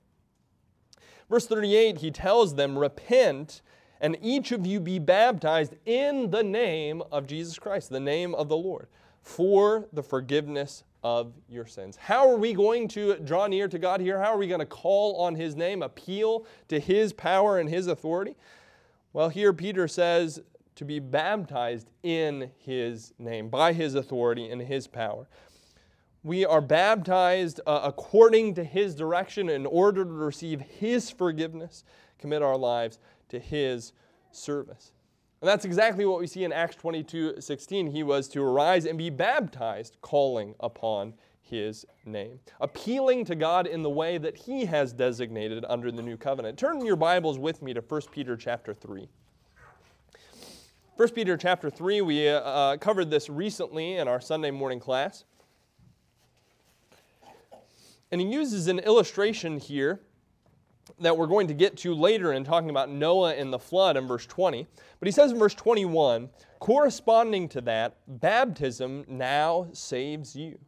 Verse 1.29 1.47
38, 1.47 1.99
he 1.99 2.11
tells 2.11 2.55
them, 2.55 2.79
Repent 2.79 3.63
and 4.01 4.17
each 4.21 4.53
of 4.53 4.67
you 4.67 4.81
be 4.81 4.99
baptized 4.99 5.75
in 5.87 6.31
the 6.31 6.43
name 6.43 7.03
of 7.11 7.27
Jesus 7.27 7.59
Christ, 7.59 7.91
the 7.91 8.01
name 8.01 8.35
of 8.35 8.49
the 8.49 8.57
Lord, 8.57 8.89
for 9.23 9.87
the 9.93 10.03
forgiveness 10.03 10.85
of 11.03 11.33
your 11.49 11.67
sins. 11.67 11.97
How 11.97 12.29
are 12.29 12.37
we 12.37 12.53
going 12.53 12.89
to 12.89 13.17
draw 13.19 13.47
near 13.47 13.69
to 13.69 13.79
God 13.79 14.01
here? 14.01 14.21
How 14.21 14.35
are 14.35 14.39
we 14.39 14.49
going 14.49 14.61
to 14.61 14.67
call 14.67 15.17
on 15.17 15.35
His 15.35 15.55
name, 15.55 15.83
appeal 15.83 16.47
to 16.69 16.81
His 16.81 17.13
power 17.13 17.59
and 17.59 17.69
His 17.69 17.87
authority? 17.87 18.37
Well, 19.13 19.29
here 19.29 19.53
Peter 19.53 19.89
says 19.89 20.43
to 20.75 20.85
be 20.85 20.99
baptized 20.99 21.89
in 22.03 22.51
His 22.59 23.15
name, 23.19 23.49
by 23.49 23.73
His 23.73 23.95
authority 23.95 24.51
and 24.51 24.61
His 24.61 24.87
power. 24.87 25.29
We 26.23 26.45
are 26.45 26.61
baptized 26.61 27.61
uh, 27.67 27.83
according 27.85 28.55
to 28.55 28.65
His 28.65 28.95
direction 28.95 29.49
in 29.49 29.65
order 29.65 30.05
to 30.05 30.11
receive 30.11 30.61
His 30.61 31.09
forgiveness, 31.11 31.85
commit 32.19 32.43
our 32.43 32.57
lives 32.57 32.99
to 33.29 33.39
his 33.39 33.93
service. 34.31 34.93
And 35.41 35.49
that's 35.49 35.65
exactly 35.65 36.07
what 36.07 36.21
we 36.21 36.27
see 36.27 36.45
in 36.45 36.53
Acts 36.53 36.77
22 36.77 37.41
16. 37.41 37.89
He 37.89 38.03
was 38.03 38.29
to 38.29 38.43
arise 38.43 38.87
and 38.87 38.97
be 38.97 39.11
baptized, 39.11 39.97
calling 40.01 40.55
upon 40.61 41.15
his 41.43 41.87
name, 42.05 42.41
appealing 42.61 43.25
to 43.27 43.35
God 43.35 43.67
in 43.67 43.83
the 43.83 43.91
way 43.91 44.19
that 44.19 44.37
he 44.37 44.65
has 44.65 44.93
designated 44.93 45.65
under 45.69 45.93
the 45.93 46.03
new 46.03 46.17
covenant. 46.17 46.59
Turn 46.59 46.85
your 46.85 46.97
Bibles 46.97 47.39
with 47.39 47.63
me 47.63 47.73
to 47.75 47.81
1 47.81 48.01
Peter 48.11 48.37
chapter 48.37 48.75
3. 48.75 49.09
1 50.97 51.09
Peter 51.11 51.37
chapter 51.37 51.69
3, 51.69 52.01
we 52.01 52.29
uh, 52.29 52.77
covered 52.79 53.11
this 53.11 53.29
recently 53.29 53.97
in 53.97 54.09
our 54.09 54.21
Sunday 54.21 54.51
morning 54.51 54.81
class. 54.81 55.25
And 58.11 58.21
he 58.21 58.27
uses 58.27 58.67
an 58.67 58.79
illustration 58.79 59.59
here 59.59 60.01
that 61.01 61.17
we're 61.17 61.27
going 61.27 61.49
to 61.49 61.55
get 61.55 61.77
to 61.79 61.95
later 61.95 62.33
in 62.33 62.45
talking 62.45 62.71
about 62.71 62.91
Noah 62.91 63.35
and 63.35 63.53
the 63.53 63.59
flood 63.59 63.97
in 63.97 64.07
verse 64.07 64.27
20. 64.27 64.67
But 64.99 65.07
he 65.07 65.13
says 65.13 65.33
in 65.33 65.39
verse 65.39 65.55
21 65.55 66.31
corresponding 66.59 67.49
to 67.51 67.61
that, 67.63 67.97
baptism 68.07 69.05
now 69.09 69.69
saves 69.73 70.35
you. 70.35 70.59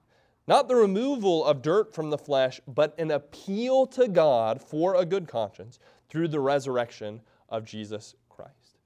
Not 0.46 0.68
the 0.68 0.76
removal 0.76 1.44
of 1.44 1.62
dirt 1.62 1.94
from 1.94 2.10
the 2.10 2.18
flesh, 2.18 2.60
but 2.66 2.98
an 2.98 3.10
appeal 3.10 3.86
to 3.88 4.08
God 4.08 4.62
for 4.62 4.94
a 4.94 5.04
good 5.04 5.28
conscience 5.28 5.78
through 6.08 6.28
the 6.28 6.40
resurrection 6.40 7.20
of 7.48 7.64
Jesus 7.64 8.14
Christ. 8.28 8.78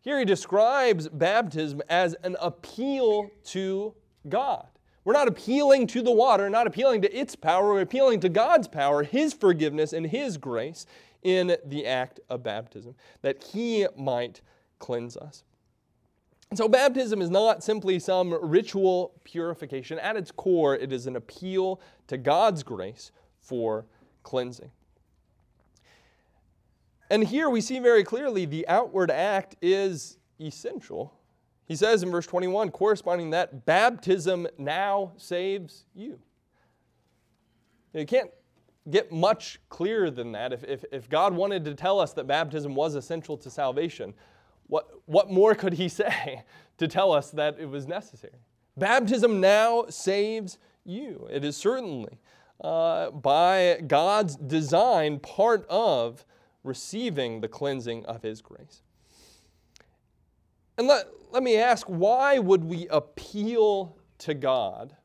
Here 0.00 0.18
he 0.18 0.24
describes 0.24 1.08
baptism 1.08 1.82
as 1.88 2.14
an 2.22 2.36
appeal 2.40 3.30
to 3.46 3.94
God. 4.28 4.66
We're 5.06 5.12
not 5.12 5.28
appealing 5.28 5.86
to 5.88 6.02
the 6.02 6.10
water, 6.10 6.50
not 6.50 6.66
appealing 6.66 7.02
to 7.02 7.16
its 7.16 7.36
power, 7.36 7.74
we're 7.74 7.80
appealing 7.80 8.18
to 8.20 8.28
God's 8.28 8.66
power, 8.66 9.04
His 9.04 9.32
forgiveness, 9.32 9.92
and 9.92 10.04
His 10.04 10.36
grace 10.36 10.84
in 11.22 11.56
the 11.64 11.86
act 11.86 12.18
of 12.28 12.42
baptism, 12.42 12.96
that 13.22 13.44
He 13.44 13.86
might 13.96 14.40
cleanse 14.80 15.16
us. 15.16 15.44
So, 16.54 16.66
baptism 16.66 17.22
is 17.22 17.30
not 17.30 17.62
simply 17.62 18.00
some 18.00 18.36
ritual 18.42 19.12
purification. 19.22 20.00
At 20.00 20.16
its 20.16 20.32
core, 20.32 20.74
it 20.74 20.92
is 20.92 21.06
an 21.06 21.14
appeal 21.14 21.80
to 22.08 22.18
God's 22.18 22.64
grace 22.64 23.12
for 23.40 23.86
cleansing. 24.24 24.72
And 27.10 27.22
here 27.22 27.48
we 27.48 27.60
see 27.60 27.78
very 27.78 28.02
clearly 28.02 28.44
the 28.44 28.66
outward 28.66 29.12
act 29.12 29.54
is 29.62 30.18
essential 30.40 31.15
he 31.66 31.74
says 31.74 32.02
in 32.02 32.10
verse 32.10 32.26
21, 32.26 32.70
corresponding 32.70 33.30
that, 33.30 33.66
baptism 33.66 34.46
now 34.56 35.12
saves 35.16 35.84
you. 35.94 36.18
You 37.92 38.06
can't 38.06 38.30
get 38.88 39.10
much 39.10 39.58
clearer 39.68 40.10
than 40.10 40.32
that. 40.32 40.52
If, 40.52 40.62
if, 40.64 40.84
if 40.92 41.08
God 41.08 41.34
wanted 41.34 41.64
to 41.64 41.74
tell 41.74 41.98
us 41.98 42.12
that 42.12 42.26
baptism 42.26 42.74
was 42.74 42.94
essential 42.94 43.36
to 43.38 43.50
salvation, 43.50 44.14
what, 44.68 44.88
what 45.06 45.30
more 45.30 45.54
could 45.54 45.72
He 45.72 45.88
say 45.90 46.44
to 46.78 46.86
tell 46.86 47.12
us 47.12 47.30
that 47.32 47.58
it 47.58 47.66
was 47.66 47.86
necessary? 47.86 48.38
Baptism 48.76 49.40
now 49.40 49.86
saves 49.88 50.58
you. 50.84 51.26
It 51.32 51.44
is 51.44 51.56
certainly, 51.56 52.18
uh, 52.60 53.10
by 53.10 53.80
God's 53.86 54.36
design, 54.36 55.18
part 55.18 55.66
of 55.68 56.24
receiving 56.62 57.40
the 57.40 57.48
cleansing 57.48 58.04
of 58.06 58.22
His 58.22 58.40
grace. 58.40 58.82
And 60.78 60.86
let, 60.86 61.06
let 61.30 61.42
me 61.42 61.56
ask 61.56 61.86
why 61.86 62.38
would 62.38 62.64
we 62.64 62.86
appeal 62.88 63.96
to 64.18 64.34
God 64.34 64.96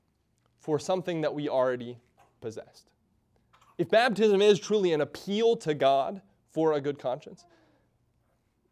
for 0.60 0.80
something 0.80 1.22
that 1.22 1.34
we 1.34 1.50
already 1.50 1.98
possessed? 2.39 2.89
If 3.78 3.89
baptism 3.89 4.41
is 4.41 4.60
truly 4.60 4.93
an 4.93 5.02
appeal 5.02 5.56
to 5.58 5.74
God 5.74 6.22
for 6.52 6.74
a 6.74 6.82
good 6.82 7.00
conscience, 7.00 7.46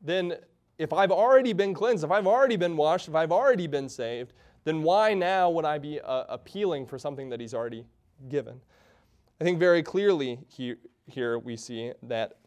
then 0.02 0.36
if 0.78 0.94
I've 0.94 1.12
already 1.12 1.54
been 1.54 1.74
cleansed, 1.74 2.04
if 2.04 2.12
I've 2.12 2.28
already 2.28 2.56
been 2.56 2.78
washed, 2.78 3.08
if 3.08 3.16
I've 3.16 3.32
already 3.32 3.68
been 3.68 3.90
saved, 3.90 4.34
then 4.64 4.84
why 4.84 5.14
now 5.14 5.50
would 5.50 5.66
I 5.66 5.78
be 5.78 6.00
uh, 6.00 6.26
appealing 6.30 6.86
for 6.86 6.98
something 6.98 7.30
that 7.30 7.40
He's 7.40 7.54
already 7.54 7.86
given? 8.30 8.62
I 9.40 9.44
think 9.44 9.60
very 9.60 9.84
clearly 9.84 10.40
here, 10.48 10.78
here 11.08 11.40
we 11.40 11.58
see 11.58 11.94
that 12.04 12.39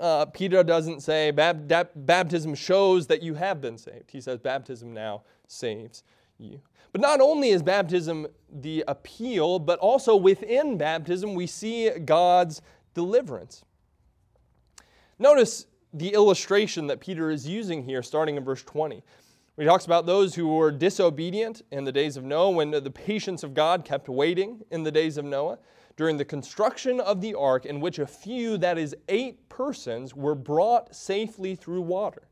uh, 0.00 0.26
Peter 0.26 0.64
doesn't 0.64 1.02
say 1.02 1.30
baptism 1.30 2.54
shows 2.54 3.06
that 3.06 3.22
you 3.22 3.34
have 3.34 3.60
been 3.60 3.78
saved. 3.78 4.10
He 4.10 4.20
says 4.20 4.38
baptism 4.40 4.92
now 4.92 5.22
saves 5.46 6.02
you. 6.38 6.60
But 6.92 7.00
not 7.00 7.20
only 7.20 7.50
is 7.50 7.62
baptism 7.62 8.26
the 8.52 8.84
appeal, 8.88 9.58
but 9.58 9.78
also 9.78 10.16
within 10.16 10.78
baptism 10.78 11.34
we 11.34 11.46
see 11.46 11.90
God's 11.90 12.62
deliverance. 12.94 13.64
Notice 15.18 15.66
the 15.92 16.12
illustration 16.12 16.88
that 16.88 17.00
Peter 17.00 17.30
is 17.30 17.46
using 17.46 17.84
here, 17.84 18.02
starting 18.02 18.36
in 18.36 18.44
verse 18.44 18.62
20. 18.62 19.02
He 19.56 19.64
talks 19.64 19.86
about 19.86 20.06
those 20.06 20.34
who 20.34 20.48
were 20.48 20.72
disobedient 20.72 21.62
in 21.70 21.84
the 21.84 21.92
days 21.92 22.16
of 22.16 22.24
Noah, 22.24 22.50
when 22.50 22.72
the 22.72 22.90
patience 22.90 23.44
of 23.44 23.54
God 23.54 23.84
kept 23.84 24.08
waiting 24.08 24.64
in 24.72 24.82
the 24.82 24.90
days 24.90 25.16
of 25.16 25.24
Noah 25.24 25.58
during 25.96 26.16
the 26.16 26.24
construction 26.24 27.00
of 27.00 27.20
the 27.20 27.34
ark, 27.34 27.66
in 27.66 27.80
which 27.80 27.98
a 27.98 28.06
few, 28.06 28.58
that 28.58 28.78
is, 28.78 28.96
eight 29.08 29.48
persons, 29.48 30.14
were 30.14 30.34
brought 30.34 30.94
safely 30.94 31.54
through 31.54 31.82
water. 31.82 32.22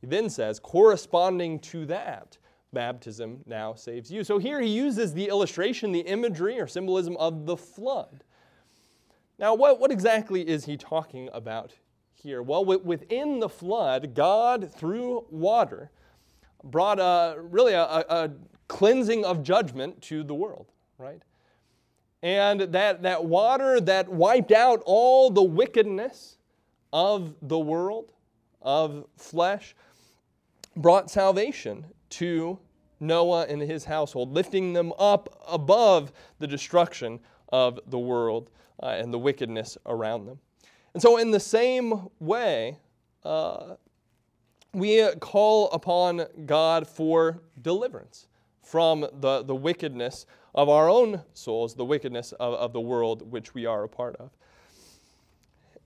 He 0.00 0.06
then 0.06 0.30
says, 0.30 0.60
corresponding 0.60 1.58
to 1.60 1.86
that, 1.86 2.38
baptism 2.72 3.42
now 3.46 3.74
saves 3.74 4.10
you. 4.10 4.22
So 4.22 4.38
here 4.38 4.60
he 4.60 4.68
uses 4.68 5.14
the 5.14 5.26
illustration, 5.28 5.92
the 5.92 6.00
imagery 6.00 6.60
or 6.60 6.66
symbolism 6.66 7.16
of 7.16 7.46
the 7.46 7.56
flood. 7.56 8.22
Now, 9.38 9.54
what, 9.54 9.80
what 9.80 9.90
exactly 9.90 10.46
is 10.46 10.64
he 10.64 10.76
talking 10.76 11.28
about 11.32 11.72
here? 12.14 12.42
Well, 12.42 12.64
within 12.64 13.40
the 13.40 13.48
flood, 13.48 14.14
God, 14.14 14.72
through 14.72 15.26
water, 15.30 15.90
brought 16.62 16.98
a, 16.98 17.40
really 17.40 17.72
a, 17.72 17.82
a 17.82 18.30
cleansing 18.68 19.24
of 19.24 19.42
judgment 19.42 20.00
to 20.02 20.22
the 20.22 20.34
world, 20.34 20.72
right? 20.98 21.22
And 22.22 22.60
that, 22.60 23.02
that 23.02 23.24
water 23.24 23.80
that 23.80 24.08
wiped 24.08 24.52
out 24.52 24.82
all 24.84 25.30
the 25.30 25.42
wickedness 25.42 26.38
of 26.92 27.34
the 27.42 27.58
world, 27.58 28.12
of 28.62 29.06
flesh, 29.16 29.74
brought 30.76 31.10
salvation 31.10 31.86
to 32.10 32.58
Noah 33.00 33.46
and 33.48 33.60
his 33.60 33.84
household, 33.84 34.32
lifting 34.32 34.72
them 34.72 34.92
up 34.98 35.42
above 35.48 36.12
the 36.38 36.46
destruction 36.46 37.20
of 37.50 37.78
the 37.86 37.98
world 37.98 38.50
uh, 38.82 38.86
and 38.86 39.12
the 39.12 39.18
wickedness 39.18 39.76
around 39.86 40.26
them. 40.26 40.38
And 40.94 41.02
so, 41.02 41.18
in 41.18 41.30
the 41.30 41.40
same 41.40 42.08
way, 42.20 42.78
uh, 43.24 43.74
we 44.72 45.06
call 45.20 45.70
upon 45.70 46.26
God 46.46 46.86
for 46.86 47.42
deliverance 47.60 48.28
from 48.66 49.06
the, 49.20 49.44
the 49.44 49.54
wickedness 49.54 50.26
of 50.52 50.68
our 50.68 50.88
own 50.88 51.22
souls, 51.34 51.74
the 51.76 51.84
wickedness 51.84 52.32
of, 52.32 52.54
of 52.54 52.72
the 52.72 52.80
world 52.80 53.30
which 53.30 53.54
we 53.54 53.64
are 53.64 53.84
a 53.84 53.88
part 53.88 54.16
of. 54.16 54.30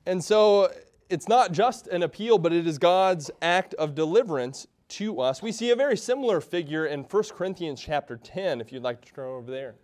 And 0.06 0.24
so 0.24 0.72
it's 1.10 1.28
not 1.28 1.52
just 1.52 1.88
an 1.88 2.02
appeal, 2.02 2.38
but 2.38 2.54
it 2.54 2.66
is 2.66 2.78
God's 2.78 3.30
act 3.42 3.74
of 3.74 3.94
deliverance 3.94 4.66
to 4.88 5.20
us. 5.20 5.42
We 5.42 5.52
see 5.52 5.70
a 5.70 5.76
very 5.76 5.96
similar 5.96 6.40
figure 6.40 6.86
in 6.86 7.02
1 7.02 7.22
Corinthians 7.34 7.82
chapter 7.82 8.16
10, 8.16 8.62
if 8.62 8.72
you'd 8.72 8.82
like 8.82 9.04
to 9.04 9.12
turn 9.12 9.28
over 9.28 9.50
there. 9.50 9.74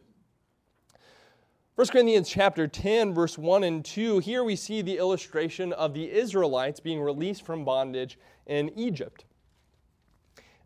1 1.74 1.88
Corinthians 1.88 2.30
chapter 2.30 2.66
10, 2.66 3.12
verse 3.12 3.36
1 3.36 3.62
and 3.62 3.84
2, 3.84 4.20
here 4.20 4.42
we 4.42 4.56
see 4.56 4.80
the 4.80 4.96
illustration 4.96 5.74
of 5.74 5.92
the 5.92 6.10
Israelites 6.10 6.80
being 6.80 7.02
released 7.02 7.44
from 7.44 7.62
bondage 7.62 8.18
in 8.46 8.70
Egypt. 8.74 9.26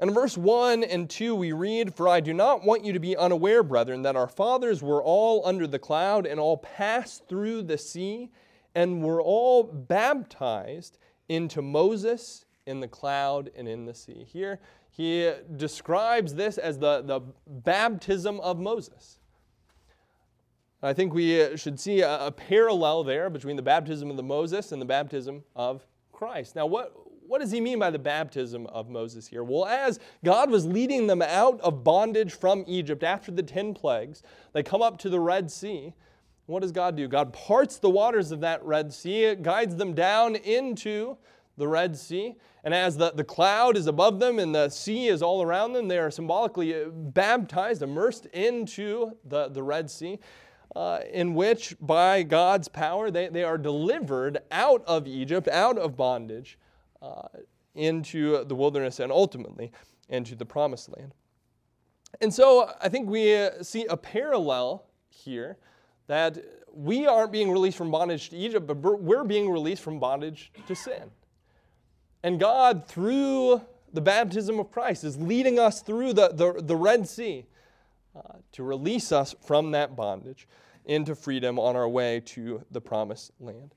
And 0.00 0.08
in 0.08 0.14
verse 0.14 0.38
1 0.38 0.82
and 0.82 1.10
2, 1.10 1.34
we 1.34 1.52
read, 1.52 1.94
For 1.94 2.08
I 2.08 2.20
do 2.20 2.32
not 2.32 2.64
want 2.64 2.86
you 2.86 2.94
to 2.94 2.98
be 2.98 3.18
unaware, 3.18 3.62
brethren, 3.62 4.00
that 4.02 4.16
our 4.16 4.28
fathers 4.28 4.82
were 4.82 5.02
all 5.02 5.46
under 5.46 5.66
the 5.66 5.78
cloud 5.78 6.24
and 6.26 6.40
all 6.40 6.56
passed 6.56 7.28
through 7.28 7.64
the 7.64 7.76
sea 7.76 8.30
and 8.74 9.04
were 9.04 9.20
all 9.20 9.62
baptized 9.62 10.96
into 11.28 11.60
Moses 11.60 12.46
in 12.64 12.80
the 12.80 12.88
cloud 12.88 13.50
and 13.54 13.68
in 13.68 13.84
the 13.84 13.92
sea. 13.92 14.24
Here, 14.24 14.58
he 14.90 15.32
describes 15.56 16.34
this 16.34 16.56
as 16.56 16.78
the, 16.78 17.02
the 17.02 17.20
baptism 17.46 18.40
of 18.40 18.58
Moses. 18.58 19.18
I 20.82 20.94
think 20.94 21.12
we 21.12 21.58
should 21.58 21.78
see 21.78 22.00
a, 22.00 22.28
a 22.28 22.32
parallel 22.32 23.04
there 23.04 23.28
between 23.28 23.56
the 23.56 23.62
baptism 23.62 24.10
of 24.10 24.16
the 24.16 24.22
Moses 24.22 24.72
and 24.72 24.80
the 24.80 24.86
baptism 24.86 25.44
of 25.54 25.86
Christ. 26.10 26.56
Now, 26.56 26.64
what, 26.64 26.94
what 27.30 27.40
does 27.40 27.52
he 27.52 27.60
mean 27.60 27.78
by 27.78 27.90
the 27.90 27.98
baptism 27.98 28.66
of 28.66 28.88
Moses 28.88 29.28
here? 29.28 29.44
Well, 29.44 29.64
as 29.64 30.00
God 30.24 30.50
was 30.50 30.66
leading 30.66 31.06
them 31.06 31.22
out 31.22 31.60
of 31.60 31.84
bondage 31.84 32.32
from 32.32 32.64
Egypt 32.66 33.04
after 33.04 33.30
the 33.30 33.44
10 33.44 33.72
plagues, 33.72 34.24
they 34.52 34.64
come 34.64 34.82
up 34.82 34.98
to 34.98 35.08
the 35.08 35.20
Red 35.20 35.48
Sea. 35.48 35.94
What 36.46 36.62
does 36.62 36.72
God 36.72 36.96
do? 36.96 37.06
God 37.06 37.32
parts 37.32 37.78
the 37.78 37.88
waters 37.88 38.32
of 38.32 38.40
that 38.40 38.64
Red 38.64 38.92
Sea, 38.92 39.36
guides 39.36 39.76
them 39.76 39.94
down 39.94 40.34
into 40.34 41.18
the 41.56 41.68
Red 41.68 41.96
Sea. 41.96 42.34
And 42.64 42.74
as 42.74 42.96
the, 42.96 43.12
the 43.12 43.22
cloud 43.22 43.76
is 43.76 43.86
above 43.86 44.18
them 44.18 44.40
and 44.40 44.52
the 44.52 44.68
sea 44.68 45.06
is 45.06 45.22
all 45.22 45.40
around 45.40 45.74
them, 45.74 45.86
they 45.86 45.98
are 45.98 46.10
symbolically 46.10 46.84
baptized, 46.92 47.80
immersed 47.80 48.26
into 48.26 49.12
the, 49.24 49.46
the 49.46 49.62
Red 49.62 49.88
Sea, 49.88 50.18
uh, 50.74 50.98
in 51.12 51.36
which, 51.36 51.76
by 51.80 52.24
God's 52.24 52.66
power, 52.66 53.08
they, 53.08 53.28
they 53.28 53.44
are 53.44 53.56
delivered 53.56 54.38
out 54.50 54.82
of 54.84 55.06
Egypt, 55.06 55.46
out 55.46 55.78
of 55.78 55.96
bondage, 55.96 56.58
uh, 57.02 57.28
into 57.74 58.44
the 58.44 58.54
wilderness 58.54 59.00
and 59.00 59.12
ultimately 59.12 59.72
into 60.08 60.34
the 60.34 60.44
promised 60.44 60.96
land. 60.96 61.14
And 62.20 62.32
so 62.32 62.70
I 62.80 62.88
think 62.88 63.08
we 63.08 63.36
uh, 63.36 63.62
see 63.62 63.86
a 63.86 63.96
parallel 63.96 64.86
here 65.08 65.56
that 66.08 66.38
we 66.72 67.06
aren't 67.06 67.32
being 67.32 67.50
released 67.50 67.76
from 67.76 67.90
bondage 67.90 68.30
to 68.30 68.36
Egypt, 68.36 68.66
but 68.66 68.76
we're 68.76 69.24
being 69.24 69.50
released 69.50 69.82
from 69.82 70.00
bondage 70.00 70.52
to 70.66 70.74
sin. 70.74 71.10
And 72.22 72.38
God, 72.38 72.86
through 72.86 73.62
the 73.92 74.00
baptism 74.00 74.58
of 74.58 74.70
Christ, 74.70 75.04
is 75.04 75.16
leading 75.16 75.58
us 75.58 75.82
through 75.82 76.12
the, 76.12 76.28
the, 76.28 76.60
the 76.62 76.76
Red 76.76 77.08
Sea 77.08 77.46
uh, 78.14 78.20
to 78.52 78.62
release 78.62 79.12
us 79.12 79.34
from 79.44 79.70
that 79.70 79.96
bondage 79.96 80.48
into 80.84 81.14
freedom 81.14 81.58
on 81.58 81.76
our 81.76 81.88
way 81.88 82.20
to 82.20 82.64
the 82.70 82.80
promised 82.80 83.30
land. 83.38 83.74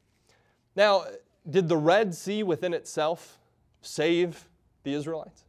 Now, 0.76 1.06
did 1.50 1.68
the 1.68 1.78
Red 1.78 2.16
Sea 2.16 2.44
within 2.44 2.74
itself 2.74 3.40
save 3.82 4.48
the 4.84 4.94
Israelites? 4.94 5.46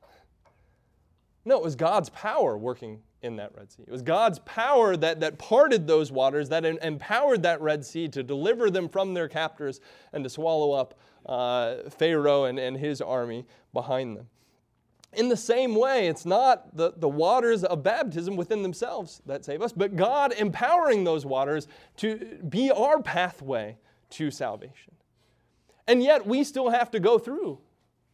No, 1.44 1.56
it 1.56 1.62
was 1.62 1.76
God's 1.76 2.08
power 2.10 2.56
working 2.56 3.00
in 3.22 3.36
that 3.36 3.52
Red 3.56 3.70
Sea. 3.72 3.84
It 3.86 3.90
was 3.90 4.02
God's 4.02 4.38
power 4.40 4.96
that, 4.96 5.20
that 5.20 5.38
parted 5.38 5.86
those 5.86 6.10
waters, 6.10 6.48
that 6.50 6.64
empowered 6.64 7.42
that 7.42 7.60
Red 7.60 7.84
Sea 7.84 8.08
to 8.08 8.22
deliver 8.22 8.70
them 8.70 8.88
from 8.88 9.14
their 9.14 9.28
captors 9.28 9.80
and 10.12 10.24
to 10.24 10.30
swallow 10.30 10.72
up 10.72 10.98
uh, 11.26 11.88
Pharaoh 11.90 12.44
and, 12.44 12.58
and 12.58 12.76
his 12.76 13.00
army 13.00 13.46
behind 13.72 14.16
them. 14.16 14.28
In 15.14 15.28
the 15.28 15.36
same 15.36 15.74
way, 15.74 16.08
it's 16.08 16.26
not 16.26 16.76
the, 16.76 16.92
the 16.96 17.08
waters 17.08 17.62
of 17.62 17.82
baptism 17.82 18.36
within 18.36 18.62
themselves 18.62 19.22
that 19.26 19.44
save 19.44 19.62
us, 19.62 19.72
but 19.72 19.96
God 19.96 20.32
empowering 20.32 21.04
those 21.04 21.24
waters 21.24 21.68
to 21.98 22.38
be 22.48 22.70
our 22.70 23.00
pathway 23.00 23.76
to 24.10 24.30
salvation. 24.30 24.92
And 25.86 26.02
yet 26.02 26.26
we 26.26 26.44
still 26.44 26.70
have 26.70 26.90
to 26.92 27.00
go 27.00 27.18
through 27.18 27.58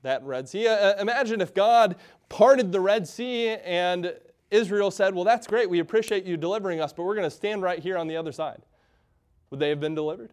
that 0.02 0.24
Red 0.24 0.48
Sea. 0.48 0.68
Uh, 0.68 0.74
uh, 0.74 0.94
imagine 0.98 1.40
if 1.40 1.54
God 1.54 1.96
parted 2.28 2.72
the 2.72 2.80
Red 2.80 3.06
Sea 3.06 3.50
and 3.64 4.14
Israel 4.50 4.90
said, 4.90 5.14
Well, 5.14 5.24
that's 5.24 5.46
great. 5.46 5.70
We 5.70 5.78
appreciate 5.78 6.24
you 6.24 6.36
delivering 6.36 6.80
us, 6.80 6.92
but 6.92 7.04
we're 7.04 7.14
going 7.14 7.28
to 7.28 7.34
stand 7.34 7.62
right 7.62 7.78
here 7.78 7.96
on 7.96 8.08
the 8.08 8.16
other 8.16 8.32
side. 8.32 8.62
Would 9.50 9.60
they 9.60 9.68
have 9.68 9.80
been 9.80 9.94
delivered? 9.94 10.32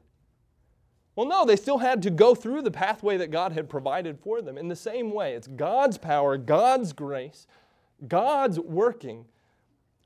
Well, 1.16 1.28
no, 1.28 1.46
they 1.46 1.56
still 1.56 1.80
had 1.80 2.04
to 2.04 2.12
go 2.12 2.36
through 2.36 2.62
the 2.62 2.72
pathway 2.72 3.18
that 3.18 3.32
God 3.32 3.52
had 3.52 3.70
provided 3.70 4.20
for 4.20 4.40
them. 4.40 4.56
In 4.56 4.68
the 4.68 4.76
same 4.76 5.12
way, 5.12 5.34
it's 5.34 5.48
God's 5.48 5.98
power, 5.98 6.38
God's 6.38 6.94
grace, 6.94 7.48
God's 8.08 8.60
working. 8.60 9.26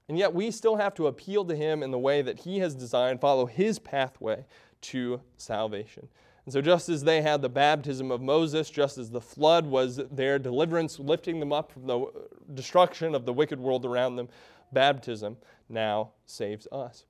And 0.07 0.17
yet 0.17 0.33
we 0.33 0.51
still 0.51 0.77
have 0.77 0.93
to 0.95 1.07
appeal 1.07 1.43
to 1.45 1.55
Him 1.55 1.83
in 1.83 1.91
the 1.91 1.99
way 1.99 2.21
that 2.21 2.39
He 2.39 2.59
has 2.59 2.73
designed, 2.73 3.19
follow 3.19 3.45
His 3.45 3.77
pathway 3.77 4.45
to 4.81 5.19
salvation. 5.35 6.07
And 6.45 6.53
so, 6.53 6.61
just 6.61 6.89
as 6.89 7.03
they 7.03 7.21
had 7.21 7.41
the 7.41 7.49
baptism 7.49 8.09
of 8.09 8.21
Moses, 8.21 8.69
just 8.69 8.97
as 8.97 9.11
the 9.11 9.21
flood 9.21 9.65
was 9.65 10.01
their 10.11 10.39
deliverance, 10.39 10.99
lifting 10.99 11.39
them 11.39 11.53
up 11.53 11.71
from 11.71 11.85
the 11.85 12.07
destruction 12.55 13.13
of 13.13 13.25
the 13.25 13.33
wicked 13.33 13.59
world 13.59 13.85
around 13.85 14.15
them, 14.15 14.27
baptism 14.71 15.37
now 15.69 16.11
saves 16.25 16.67
us. 16.71 17.05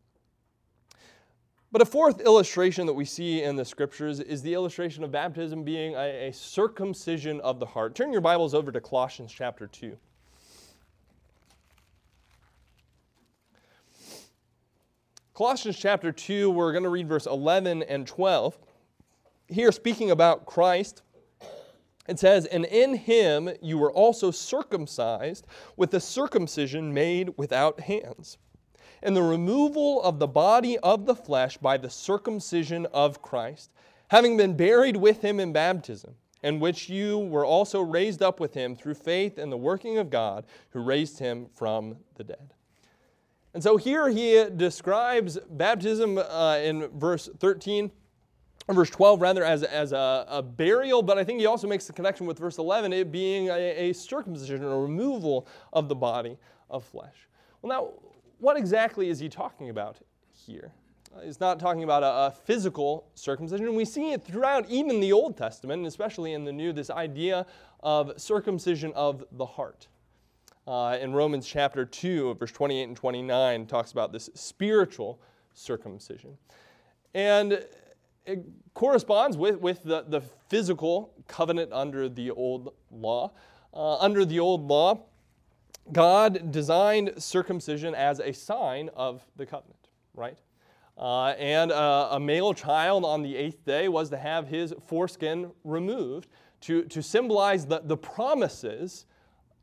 But 1.72 1.82
a 1.82 1.86
fourth 1.86 2.20
illustration 2.20 2.86
that 2.88 2.94
we 2.94 3.06
see 3.06 3.44
in 3.44 3.56
the 3.56 3.64
scriptures 3.64 4.20
is 4.20 4.42
the 4.42 4.54
illustration 4.54 5.06
of 5.06 5.12
baptism 5.12 5.64
being 5.64 5.96
a, 5.96 6.28
a 6.28 6.34
circumcision 6.34 7.40
of 7.40 7.60
the 7.60 7.66
heart. 7.66 7.96
Turn 7.96 8.12
your 8.12 8.20
Bibles 8.20 8.54
over 8.54 8.74
to 8.74 8.82
Colossians 8.82 9.32
chapter 9.32 9.68
2. 9.68 9.96
Colossians 15.34 15.80
chapter 15.80 16.12
2, 16.12 16.52
we're 16.52 16.74
going 16.74 16.84
to 16.84 16.90
read 16.90 17.08
verse 17.08 17.26
11 17.26 17.84
and 17.84 18.06
12 18.06 18.60
here 19.52 19.72
speaking 19.72 20.12
about 20.12 20.46
Christ, 20.46 21.02
it 22.08 22.20
says, 22.20 22.46
And 22.46 22.66
in 22.66 22.96
him 22.96 23.50
you 23.62 23.78
were 23.78 23.92
also 23.92 24.32
circumcised 24.32 25.46
with 25.78 25.92
the 25.92 26.00
circumcision 26.00 26.94
made 26.94 27.32
without 27.38 27.82
hands, 27.82 28.38
and 29.04 29.16
the 29.16 29.24
removal 29.24 30.02
of 30.04 30.20
the 30.20 30.28
body 30.28 30.78
of 30.80 31.06
the 31.06 31.16
flesh 31.16 31.58
by 31.58 31.78
the 31.78 31.90
circumcision 31.90 32.86
of 32.88 33.22
Christ, 33.22 33.72
having 34.10 34.38
been 34.38 34.56
buried 34.56 34.98
with 34.98 35.22
him 35.22 35.40
in 35.40 35.54
baptism, 35.54 36.16
in 36.44 36.60
which 36.60 36.90
you 36.90 37.20
were 37.20 37.46
also 37.46 37.82
raised 37.82 38.22
up 38.22 38.40
with 38.40 38.54
him 38.54 38.76
through 38.76 38.96
faith 38.96 39.38
in 39.38 39.50
the 39.50 39.58
working 39.58 39.98
of 39.98 40.10
God 40.10 40.46
who 40.72 40.82
raised 40.82 41.20
him 41.20 41.48
from 41.54 41.98
the 42.16 42.24
dead. 42.24 42.54
And 43.54 43.62
so 43.62 43.78
here 43.78 44.10
he 44.10 44.46
describes 44.56 45.38
baptism 45.50 46.18
uh, 46.18 46.58
in 46.64 46.88
verse 46.98 47.30
13 47.40 47.92
verse 48.70 48.90
12 48.90 49.22
rather 49.22 49.44
as, 49.44 49.64
as 49.64 49.92
a, 49.92 50.26
a, 50.30 50.42
burial, 50.42 51.02
but 51.02 51.18
I 51.18 51.24
think 51.24 51.40
he 51.40 51.46
also 51.46 51.68
makes 51.68 51.88
the 51.88 51.94
connection 51.94 52.26
with 52.26 52.40
verse 52.40 52.58
11, 52.58 52.94
it 52.94 53.12
being 53.12 53.50
a, 53.50 53.90
a 53.90 53.94
circumcision, 53.94 54.64
a 54.64 54.78
removal 54.78 55.48
of 55.74 55.88
the 55.88 55.96
body 55.96 56.38
of 56.70 56.84
flesh. 56.84 57.28
Well, 57.62 57.70
now, 57.70 57.94
what 58.40 58.58
exactly 58.58 59.10
is 59.10 59.20
he 59.20 59.30
talking 59.30 59.70
about 59.70 59.98
here? 60.34 60.72
Uh, 61.16 61.22
he's 61.22 61.40
not 61.40 61.60
talking 61.60 61.84
about 61.84 62.04
a, 62.04 62.28
a, 62.28 62.32
physical 62.32 63.06
circumcision. 63.16 63.76
We 63.76 63.86
see 63.86 64.14
it 64.14 64.24
throughout 64.24 64.70
even 64.70 65.00
the 65.00 65.12
Old 65.12 65.38
Testament, 65.38 65.80
and 65.80 65.88
especially 65.88 66.34
in 66.34 66.46
the 66.46 66.52
New, 66.52 66.72
this 66.72 66.90
idea 66.90 67.46
of 67.82 68.14
circumcision 68.20 68.94
of 68.96 69.24
the 69.34 69.46
heart. 69.46 69.88
Uh, 70.68 70.98
in 71.02 71.12
Romans 71.12 71.48
chapter 71.48 71.86
2, 71.86 72.36
verse 72.36 72.52
28 72.52 72.84
and 72.84 72.96
29, 72.96 73.66
talks 73.66 73.92
about 73.92 74.14
this 74.14 74.30
spiritual 74.36 75.20
circumcision. 75.54 76.38
And 77.14 77.66
it 78.26 78.46
corresponds 78.74 79.38
with, 79.38 79.60
with 79.60 79.84
the, 79.84 80.06
the 80.08 80.22
physical 80.50 81.14
covenant 81.28 81.72
under 81.74 82.08
the 82.08 82.32
old 82.32 82.74
law. 82.92 83.32
Uh, 83.74 83.98
under 83.98 84.26
the 84.26 84.40
old 84.40 84.68
law, 84.68 85.06
God 85.92 86.52
designed 86.52 87.14
circumcision 87.18 87.96
as 87.96 88.20
a 88.20 88.34
sign 88.34 88.90
of 88.96 89.26
the 89.36 89.46
covenant, 89.46 89.88
right? 90.14 90.38
Uh, 90.98 91.30
and 91.40 91.72
uh, 91.72 92.10
a 92.12 92.20
male 92.20 92.54
child 92.54 93.04
on 93.06 93.24
the 93.24 93.36
eighth 93.36 93.66
day 93.66 93.88
was 93.88 94.10
to 94.10 94.18
have 94.18 94.48
his 94.48 94.74
foreskin 94.88 95.52
removed 95.64 96.28
to, 96.62 96.84
to 96.84 97.02
symbolize 97.02 97.66
the, 97.66 97.82
the 97.84 97.98
promises 97.98 99.06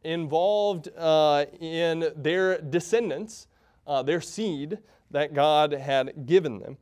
involved 0.03 0.89
uh, 0.97 1.45
in 1.61 2.13
their 2.17 2.61
descendants, 2.61 3.47
uh, 3.87 4.03
their 4.03 4.21
seed 4.21 4.79
that 5.11 5.33
God 5.33 5.73
had 5.73 6.27
given 6.27 6.59
them. 6.59 6.77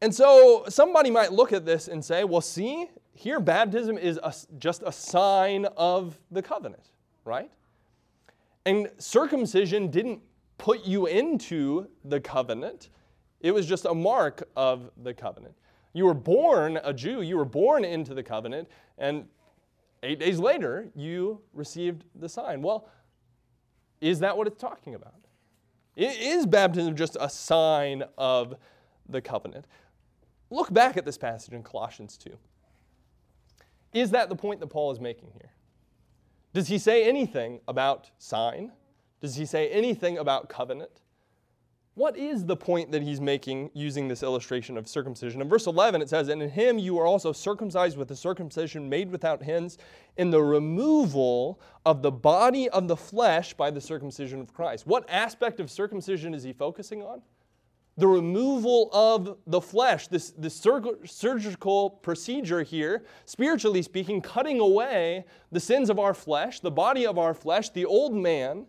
And 0.00 0.14
so 0.14 0.64
somebody 0.68 1.10
might 1.10 1.32
look 1.32 1.52
at 1.52 1.66
this 1.66 1.88
and 1.88 2.04
say, 2.04 2.24
well, 2.24 2.40
see, 2.40 2.88
here 3.12 3.40
baptism 3.40 3.98
is 3.98 4.18
a, 4.22 4.32
just 4.58 4.82
a 4.86 4.92
sign 4.92 5.66
of 5.76 6.18
the 6.30 6.40
covenant, 6.40 6.90
right? 7.24 7.50
And 8.64 8.90
circumcision 8.98 9.90
didn't 9.90 10.20
put 10.56 10.84
you 10.84 11.06
into 11.06 11.88
the 12.04 12.20
covenant, 12.20 12.90
it 13.40 13.52
was 13.52 13.66
just 13.66 13.84
a 13.84 13.94
mark 13.94 14.48
of 14.56 14.90
the 15.02 15.14
covenant. 15.14 15.54
You 15.92 16.04
were 16.04 16.14
born 16.14 16.78
a 16.82 16.92
Jew, 16.92 17.22
you 17.22 17.36
were 17.36 17.44
born 17.44 17.84
into 17.84 18.14
the 18.14 18.22
covenant, 18.22 18.68
and 18.98 19.26
eight 20.02 20.18
days 20.18 20.38
later, 20.38 20.88
you 20.94 21.40
received 21.54 22.04
the 22.14 22.28
sign. 22.28 22.62
Well, 22.62 22.88
is 24.00 24.20
that 24.20 24.36
what 24.36 24.46
it's 24.46 24.60
talking 24.60 24.94
about? 24.94 25.14
Is 25.96 26.46
baptism 26.46 26.94
just 26.94 27.16
a 27.20 27.28
sign 27.28 28.04
of 28.16 28.54
the 29.08 29.20
covenant? 29.20 29.66
Look 30.50 30.72
back 30.72 30.96
at 30.96 31.04
this 31.04 31.18
passage 31.18 31.52
in 31.52 31.62
Colossians 31.62 32.16
2. 32.16 32.30
Is 33.92 34.10
that 34.10 34.28
the 34.28 34.36
point 34.36 34.60
that 34.60 34.68
Paul 34.68 34.90
is 34.92 35.00
making 35.00 35.30
here? 35.32 35.50
Does 36.52 36.68
he 36.68 36.78
say 36.78 37.04
anything 37.04 37.60
about 37.68 38.10
sign? 38.18 38.72
Does 39.20 39.36
he 39.36 39.46
say 39.46 39.68
anything 39.68 40.18
about 40.18 40.48
covenant? 40.48 41.02
What 41.94 42.16
is 42.16 42.46
the 42.46 42.56
point 42.56 42.92
that 42.92 43.02
he's 43.02 43.20
making 43.20 43.70
using 43.74 44.06
this 44.06 44.22
illustration 44.22 44.78
of 44.78 44.86
circumcision? 44.86 45.40
In 45.42 45.48
verse 45.48 45.66
11, 45.66 46.00
it 46.00 46.08
says, 46.08 46.28
And 46.28 46.40
in 46.40 46.48
him 46.48 46.78
you 46.78 46.96
are 47.00 47.06
also 47.06 47.32
circumcised 47.32 47.98
with 47.98 48.08
a 48.12 48.16
circumcision 48.16 48.88
made 48.88 49.10
without 49.10 49.42
hands, 49.42 49.78
in 50.16 50.30
the 50.30 50.40
removal 50.40 51.60
of 51.84 52.02
the 52.02 52.12
body 52.12 52.68
of 52.68 52.86
the 52.86 52.96
flesh 52.96 53.52
by 53.52 53.72
the 53.72 53.80
circumcision 53.80 54.40
of 54.40 54.54
Christ. 54.54 54.86
What 54.86 55.10
aspect 55.10 55.58
of 55.58 55.72
circumcision 55.72 56.34
is 56.34 56.44
he 56.44 56.52
focusing 56.52 57.02
on? 57.02 57.20
The 57.98 58.06
removal 58.06 58.88
of 58.92 59.38
the 59.48 59.60
flesh, 59.60 60.06
this, 60.06 60.30
this 60.30 60.54
surgical 60.54 61.90
procedure 61.90 62.62
here, 62.62 63.04
spiritually 63.24 63.82
speaking, 63.82 64.22
cutting 64.22 64.60
away 64.60 65.24
the 65.50 65.58
sins 65.58 65.90
of 65.90 65.98
our 65.98 66.14
flesh, 66.14 66.60
the 66.60 66.70
body 66.70 67.04
of 67.04 67.18
our 67.18 67.34
flesh, 67.34 67.70
the 67.70 67.84
old 67.84 68.14
man, 68.14 68.66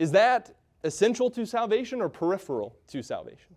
is 0.00 0.10
that 0.10 0.56
essential 0.82 1.30
to 1.30 1.46
salvation 1.46 2.02
or 2.02 2.08
peripheral 2.08 2.76
to 2.88 3.00
salvation? 3.00 3.56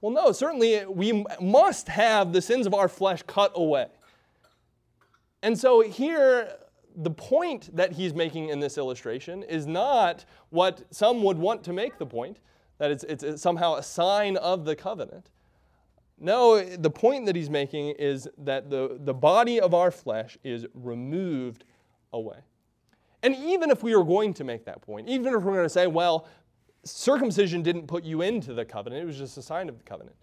Well, 0.00 0.12
no, 0.12 0.32
certainly 0.32 0.84
we 0.84 1.24
must 1.40 1.86
have 1.86 2.32
the 2.32 2.42
sins 2.42 2.66
of 2.66 2.74
our 2.74 2.88
flesh 2.88 3.22
cut 3.28 3.52
away. 3.54 3.86
And 5.44 5.56
so 5.56 5.82
here, 5.82 6.48
the 6.96 7.10
point 7.10 7.74
that 7.76 7.92
he's 7.92 8.12
making 8.12 8.48
in 8.48 8.58
this 8.58 8.76
illustration 8.76 9.44
is 9.44 9.68
not 9.68 10.24
what 10.50 10.82
some 10.90 11.22
would 11.22 11.38
want 11.38 11.62
to 11.62 11.72
make 11.72 11.98
the 11.98 12.06
point 12.06 12.38
that 12.78 12.90
it's, 12.90 13.04
it's, 13.04 13.22
it's 13.22 13.42
somehow 13.42 13.76
a 13.76 13.82
sign 13.82 14.36
of 14.36 14.64
the 14.64 14.74
covenant. 14.74 15.30
No, 16.18 16.62
the 16.62 16.90
point 16.90 17.26
that 17.26 17.34
he's 17.34 17.50
making 17.50 17.90
is 17.98 18.28
that 18.38 18.70
the, 18.70 18.98
the 19.00 19.14
body 19.14 19.60
of 19.60 19.74
our 19.74 19.90
flesh 19.90 20.38
is 20.44 20.66
removed 20.74 21.64
away. 22.12 22.38
And 23.22 23.36
even 23.36 23.70
if 23.70 23.82
we 23.82 23.94
were 23.94 24.04
going 24.04 24.34
to 24.34 24.44
make 24.44 24.64
that 24.64 24.82
point, 24.82 25.08
even 25.08 25.34
if 25.34 25.42
we're 25.42 25.52
going 25.52 25.64
to 25.64 25.68
say, 25.68 25.86
well, 25.86 26.28
circumcision 26.84 27.62
didn't 27.62 27.86
put 27.86 28.04
you 28.04 28.22
into 28.22 28.54
the 28.54 28.64
covenant, 28.64 29.02
it 29.02 29.06
was 29.06 29.18
just 29.18 29.36
a 29.38 29.42
sign 29.42 29.68
of 29.68 29.78
the 29.78 29.84
covenant. 29.84 30.16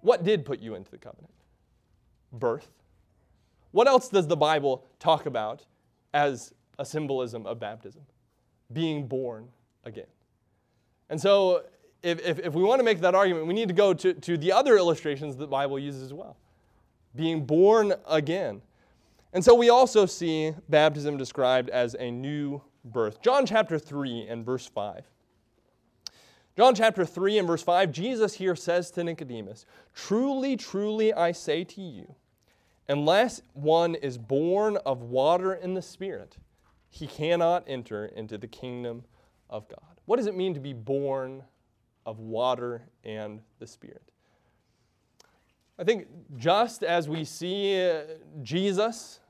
What 0.00 0.24
did 0.24 0.44
put 0.44 0.60
you 0.60 0.74
into 0.74 0.90
the 0.90 0.98
covenant? 0.98 1.32
Birth. 2.32 2.68
What 3.72 3.86
else 3.86 4.08
does 4.08 4.26
the 4.26 4.36
Bible 4.36 4.84
talk 4.98 5.26
about 5.26 5.66
as 6.14 6.52
a 6.78 6.84
symbolism 6.84 7.46
of 7.46 7.58
baptism? 7.58 8.02
Being 8.72 9.06
born 9.06 9.48
again. 9.84 10.06
And 11.10 11.20
so 11.20 11.64
if, 12.02 12.24
if, 12.24 12.38
if 12.38 12.54
we 12.54 12.62
want 12.62 12.80
to 12.80 12.84
make 12.84 13.00
that 13.00 13.14
argument, 13.14 13.46
we 13.46 13.54
need 13.54 13.68
to 13.68 13.74
go 13.74 13.92
to, 13.94 14.14
to 14.14 14.36
the 14.36 14.52
other 14.52 14.76
illustrations 14.76 15.36
that 15.36 15.44
the 15.44 15.50
Bible 15.50 15.78
uses 15.78 16.02
as 16.02 16.14
well 16.14 16.36
being 17.16 17.44
born 17.44 17.94
again. 18.08 18.62
And 19.32 19.44
so 19.44 19.54
we 19.54 19.68
also 19.70 20.06
see 20.06 20.54
baptism 20.68 21.16
described 21.16 21.68
as 21.70 21.94
a 21.98 22.10
new 22.10 22.62
birth. 22.84 23.20
John 23.22 23.44
chapter 23.44 23.78
3 23.78 24.26
and 24.28 24.44
verse 24.44 24.66
5. 24.66 25.04
John 26.56 26.74
chapter 26.74 27.04
3 27.04 27.38
and 27.38 27.46
verse 27.46 27.62
5, 27.62 27.92
Jesus 27.92 28.34
here 28.34 28.56
says 28.56 28.90
to 28.92 29.04
Nicodemus, 29.04 29.66
Truly, 29.94 30.56
truly, 30.56 31.12
I 31.12 31.32
say 31.32 31.62
to 31.64 31.80
you, 31.80 32.14
unless 32.88 33.42
one 33.52 33.94
is 33.96 34.18
born 34.18 34.76
of 34.78 35.02
water 35.02 35.52
and 35.52 35.76
the 35.76 35.82
Spirit, 35.82 36.36
he 36.88 37.06
cannot 37.06 37.64
enter 37.66 38.06
into 38.06 38.38
the 38.38 38.48
kingdom 38.48 39.04
of 39.50 39.68
God. 39.68 40.00
What 40.06 40.16
does 40.16 40.26
it 40.26 40.36
mean 40.36 40.54
to 40.54 40.60
be 40.60 40.72
born 40.72 41.44
of 42.08 42.20
water 42.20 42.88
and 43.04 43.38
the 43.58 43.66
Spirit. 43.66 44.02
I 45.78 45.84
think 45.84 46.08
just 46.38 46.82
as 46.82 47.06
we 47.06 47.22
see 47.22 47.86
uh, 47.86 48.00
Jesus 48.42 49.20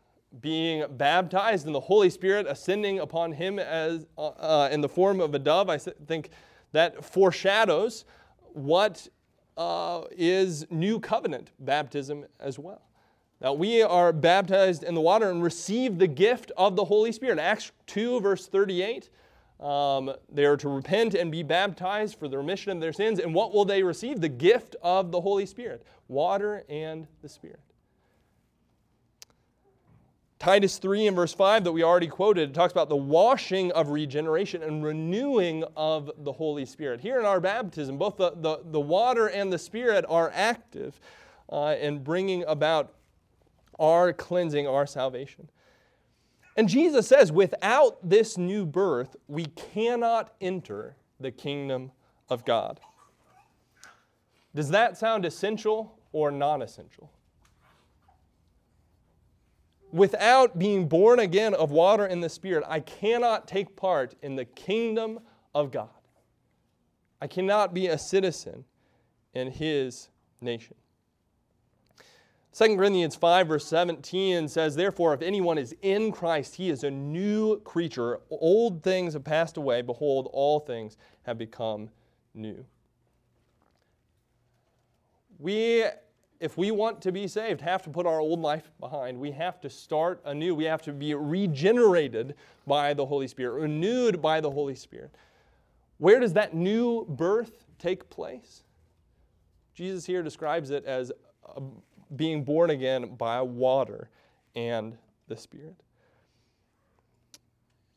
being 0.40 0.84
baptized 0.96 1.66
and 1.66 1.74
the 1.74 1.80
Holy 1.80 2.08
Spirit 2.08 2.46
ascending 2.48 3.00
upon 3.00 3.32
him 3.32 3.58
as 3.58 4.06
uh, 4.16 4.28
uh 4.28 4.68
in 4.70 4.80
the 4.80 4.88
form 4.88 5.20
of 5.20 5.34
a 5.34 5.40
dove, 5.40 5.68
I 5.68 5.78
think 5.78 6.30
that 6.70 7.04
foreshadows 7.04 8.04
what 8.52 9.08
uh, 9.56 10.04
is 10.12 10.64
new 10.70 11.00
covenant 11.00 11.50
baptism 11.58 12.26
as 12.38 12.60
well. 12.60 12.82
Now 13.40 13.54
we 13.54 13.82
are 13.82 14.12
baptized 14.12 14.84
in 14.84 14.94
the 14.94 15.00
water 15.00 15.30
and 15.30 15.42
receive 15.42 15.98
the 15.98 16.06
gift 16.06 16.52
of 16.56 16.76
the 16.76 16.84
Holy 16.84 17.10
Spirit. 17.10 17.40
Acts 17.40 17.72
2, 17.88 18.20
verse 18.20 18.46
38 18.46 19.10
um, 19.60 20.12
they 20.30 20.44
are 20.44 20.56
to 20.56 20.68
repent 20.68 21.14
and 21.14 21.32
be 21.32 21.42
baptized 21.42 22.18
for 22.18 22.28
the 22.28 22.38
remission 22.38 22.72
of 22.72 22.80
their 22.80 22.92
sins. 22.92 23.18
And 23.18 23.34
what 23.34 23.52
will 23.52 23.64
they 23.64 23.82
receive? 23.82 24.20
The 24.20 24.28
gift 24.28 24.76
of 24.82 25.10
the 25.10 25.20
Holy 25.20 25.46
Spirit 25.46 25.84
water 26.06 26.64
and 26.68 27.06
the 27.22 27.28
Spirit. 27.28 27.60
Titus 30.38 30.78
3 30.78 31.08
and 31.08 31.16
verse 31.16 31.34
5 31.34 31.64
that 31.64 31.72
we 31.72 31.82
already 31.82 32.06
quoted 32.06 32.54
talks 32.54 32.72
about 32.72 32.88
the 32.88 32.96
washing 32.96 33.72
of 33.72 33.88
regeneration 33.88 34.62
and 34.62 34.84
renewing 34.84 35.64
of 35.76 36.10
the 36.18 36.32
Holy 36.32 36.64
Spirit. 36.64 37.00
Here 37.00 37.18
in 37.18 37.26
our 37.26 37.40
baptism, 37.40 37.98
both 37.98 38.16
the, 38.16 38.30
the, 38.36 38.60
the 38.64 38.80
water 38.80 39.26
and 39.26 39.52
the 39.52 39.58
Spirit 39.58 40.04
are 40.08 40.30
active 40.32 41.00
uh, 41.50 41.74
in 41.80 42.04
bringing 42.04 42.44
about 42.44 42.94
our 43.80 44.12
cleansing, 44.12 44.68
our 44.68 44.86
salvation. 44.86 45.48
And 46.58 46.68
Jesus 46.68 47.06
says, 47.06 47.30
without 47.30 47.96
this 48.02 48.36
new 48.36 48.66
birth, 48.66 49.14
we 49.28 49.44
cannot 49.44 50.34
enter 50.40 50.96
the 51.20 51.30
kingdom 51.30 51.92
of 52.28 52.44
God. 52.44 52.80
Does 54.56 54.68
that 54.70 54.98
sound 54.98 55.24
essential 55.24 55.96
or 56.10 56.32
non 56.32 56.60
essential? 56.60 57.12
Without 59.92 60.58
being 60.58 60.88
born 60.88 61.20
again 61.20 61.54
of 61.54 61.70
water 61.70 62.04
and 62.04 62.24
the 62.24 62.28
Spirit, 62.28 62.64
I 62.66 62.80
cannot 62.80 63.46
take 63.46 63.76
part 63.76 64.16
in 64.20 64.34
the 64.34 64.44
kingdom 64.44 65.20
of 65.54 65.70
God. 65.70 65.90
I 67.22 67.28
cannot 67.28 67.72
be 67.72 67.86
a 67.86 67.96
citizen 67.96 68.64
in 69.32 69.52
His 69.52 70.08
nation. 70.40 70.74
2 72.52 72.76
Corinthians 72.76 73.14
5, 73.14 73.48
verse 73.48 73.66
17 73.66 74.48
says, 74.48 74.74
Therefore, 74.74 75.14
if 75.14 75.22
anyone 75.22 75.58
is 75.58 75.76
in 75.82 76.10
Christ, 76.10 76.56
he 76.56 76.70
is 76.70 76.82
a 76.82 76.90
new 76.90 77.60
creature. 77.60 78.20
Old 78.30 78.82
things 78.82 79.12
have 79.12 79.24
passed 79.24 79.56
away. 79.56 79.82
Behold, 79.82 80.28
all 80.32 80.60
things 80.60 80.96
have 81.22 81.38
become 81.38 81.88
new. 82.34 82.64
We, 85.38 85.84
if 86.40 86.56
we 86.56 86.70
want 86.72 87.00
to 87.02 87.12
be 87.12 87.28
saved, 87.28 87.60
have 87.60 87.82
to 87.82 87.90
put 87.90 88.06
our 88.06 88.18
old 88.18 88.40
life 88.40 88.70
behind. 88.80 89.20
We 89.20 89.30
have 89.32 89.60
to 89.60 89.70
start 89.70 90.20
anew. 90.24 90.54
We 90.54 90.64
have 90.64 90.82
to 90.82 90.92
be 90.92 91.14
regenerated 91.14 92.34
by 92.66 92.92
the 92.92 93.06
Holy 93.06 93.28
Spirit, 93.28 93.60
renewed 93.60 94.20
by 94.20 94.40
the 94.40 94.50
Holy 94.50 94.74
Spirit. 94.74 95.14
Where 95.98 96.18
does 96.18 96.32
that 96.32 96.54
new 96.54 97.04
birth 97.08 97.66
take 97.78 98.08
place? 98.10 98.62
Jesus 99.74 100.04
here 100.04 100.24
describes 100.24 100.70
it 100.70 100.84
as 100.84 101.12
a 101.56 101.62
being 102.14 102.44
born 102.44 102.70
again 102.70 103.16
by 103.16 103.42
water 103.42 104.10
and 104.54 104.96
the 105.28 105.36
Spirit. 105.36 105.82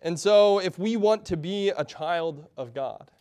And 0.02 0.20
so, 0.20 0.60
if 0.60 0.80
we 0.80 0.98
want 0.98 1.26
to 1.26 1.38
be 1.38 1.70
a 1.70 1.86
child 1.86 2.48
of 2.58 2.74
God, 2.74 3.12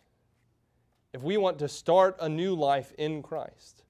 if 1.13 1.21
we 1.21 1.37
want 1.37 1.59
to 1.59 1.67
start 1.67 2.17
a 2.19 2.27
new 2.27 2.55
life 2.55 2.91
in 2.97 3.21
Christ, 3.21 3.83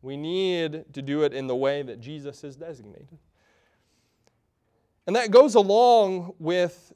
we 0.00 0.16
need 0.16 0.84
to 0.92 1.02
do 1.02 1.22
it 1.22 1.32
in 1.32 1.46
the 1.46 1.54
way 1.54 1.82
that 1.82 2.00
Jesus 2.00 2.42
is 2.42 2.56
designated. 2.56 3.18
And 5.06 5.14
that 5.14 5.30
goes 5.30 5.54
along 5.54 6.34
with 6.38 6.92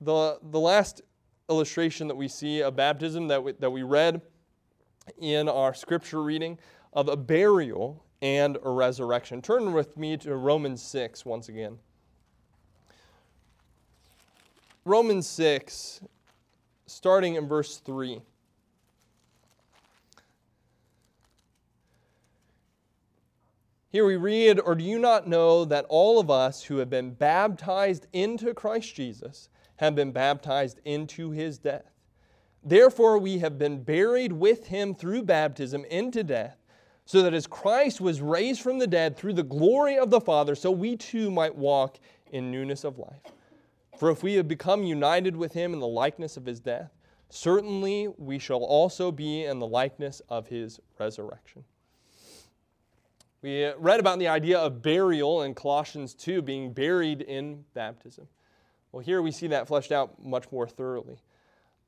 the, 0.00 0.38
the 0.42 0.60
last 0.60 1.02
illustration 1.48 2.08
that 2.08 2.14
we 2.14 2.28
see 2.28 2.62
of 2.62 2.76
baptism 2.76 3.28
that 3.28 3.42
we, 3.42 3.52
that 3.52 3.70
we 3.70 3.82
read 3.82 4.20
in 5.18 5.48
our 5.48 5.74
scripture 5.74 6.22
reading 6.22 6.58
of 6.92 7.08
a 7.08 7.16
burial 7.16 8.04
and 8.22 8.58
a 8.62 8.70
resurrection. 8.70 9.40
Turn 9.40 9.72
with 9.72 9.96
me 9.96 10.16
to 10.18 10.36
Romans 10.36 10.82
6 10.82 11.24
once 11.24 11.48
again. 11.48 11.78
Romans 14.84 15.26
6, 15.28 16.00
starting 16.86 17.34
in 17.34 17.46
verse 17.46 17.78
3. 17.78 18.20
Here 23.90 24.06
we 24.06 24.16
read, 24.16 24.60
Or 24.60 24.74
do 24.74 24.84
you 24.84 24.98
not 24.98 25.26
know 25.26 25.64
that 25.64 25.84
all 25.88 26.20
of 26.20 26.30
us 26.30 26.64
who 26.64 26.76
have 26.76 26.88
been 26.88 27.10
baptized 27.10 28.06
into 28.12 28.54
Christ 28.54 28.94
Jesus 28.94 29.48
have 29.76 29.94
been 29.94 30.12
baptized 30.12 30.80
into 30.84 31.30
his 31.30 31.58
death? 31.58 31.90
Therefore, 32.62 33.18
we 33.18 33.38
have 33.38 33.58
been 33.58 33.82
buried 33.82 34.32
with 34.32 34.66
him 34.68 34.94
through 34.94 35.24
baptism 35.24 35.84
into 35.86 36.22
death 36.22 36.59
so 37.10 37.22
that 37.22 37.34
as 37.34 37.48
Christ 37.48 38.00
was 38.00 38.20
raised 38.20 38.60
from 38.60 38.78
the 38.78 38.86
dead 38.86 39.16
through 39.16 39.32
the 39.32 39.42
glory 39.42 39.98
of 39.98 40.10
the 40.10 40.20
Father, 40.20 40.54
so 40.54 40.70
we 40.70 40.96
too 40.96 41.28
might 41.28 41.52
walk 41.52 41.98
in 42.30 42.52
newness 42.52 42.84
of 42.84 43.00
life. 43.00 43.34
For 43.98 44.12
if 44.12 44.22
we 44.22 44.34
have 44.34 44.46
become 44.46 44.84
united 44.84 45.36
with 45.36 45.52
him 45.52 45.72
in 45.72 45.80
the 45.80 45.88
likeness 45.88 46.36
of 46.36 46.46
his 46.46 46.60
death, 46.60 46.92
certainly 47.28 48.06
we 48.16 48.38
shall 48.38 48.62
also 48.62 49.10
be 49.10 49.42
in 49.42 49.58
the 49.58 49.66
likeness 49.66 50.22
of 50.28 50.46
his 50.46 50.78
resurrection. 51.00 51.64
We 53.42 53.64
uh, 53.64 53.72
read 53.76 53.98
about 53.98 54.20
the 54.20 54.28
idea 54.28 54.60
of 54.60 54.80
burial 54.80 55.42
in 55.42 55.52
Colossians 55.52 56.14
2, 56.14 56.42
being 56.42 56.72
buried 56.72 57.22
in 57.22 57.64
baptism. 57.74 58.28
Well, 58.92 59.02
here 59.02 59.20
we 59.20 59.32
see 59.32 59.48
that 59.48 59.66
fleshed 59.66 59.90
out 59.90 60.24
much 60.24 60.44
more 60.52 60.68
thoroughly. 60.68 61.16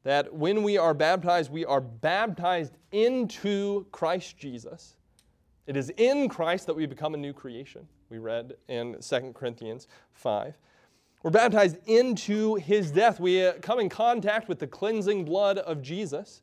That 0.03 0.35
when 0.35 0.65
we 0.65 0.79
are 0.79 0.95
baptized, 0.95 1.53
we 1.53 1.65
are 1.65 1.81
baptized 1.81 2.73
into 2.91 3.87
Christ 3.93 4.37
Jesus 4.37 4.97
it 5.67 5.77
is 5.77 5.91
in 5.97 6.29
Christ 6.29 6.67
that 6.67 6.75
we 6.75 6.87
become 6.87 7.15
a 7.15 7.19
new 7.19 7.33
creation, 7.33 7.87
we 8.11 8.19
read 8.19 8.55
in 8.69 8.97
2 9.01 9.33
Corinthians 9.35 9.89
5. 10.13 10.55
We're 11.23 11.31
baptized 11.31 11.77
into 11.87 12.57
his 12.57 12.91
death. 12.91 13.21
We 13.21 13.47
uh, 13.47 13.55
come 13.63 13.79
in 13.79 13.89
contact 13.89 14.49
with 14.49 14.59
the 14.59 14.67
cleansing 14.67 15.25
blood 15.25 15.59
of 15.59 15.81
Jesus. 15.83 16.43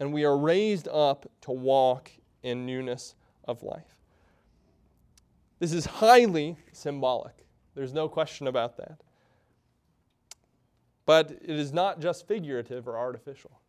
and 0.00 0.12
we 0.12 0.24
are 0.24 0.36
raised 0.36 0.88
up 0.88 1.30
to 1.42 1.52
walk 1.52 2.10
in 2.42 2.66
newness 2.66 3.14
of 3.44 3.62
life. 3.62 3.96
This 5.60 5.72
is 5.72 5.86
highly 5.86 6.56
symbolic. 6.72 7.46
There's 7.76 7.94
no 7.94 8.08
question 8.08 8.48
about 8.48 8.76
that. 8.78 9.00
But 11.06 11.30
it 11.30 11.50
is 11.50 11.72
not 11.72 12.00
just 12.00 12.26
figurative 12.26 12.88
or 12.88 12.98
artificial. 12.98 13.61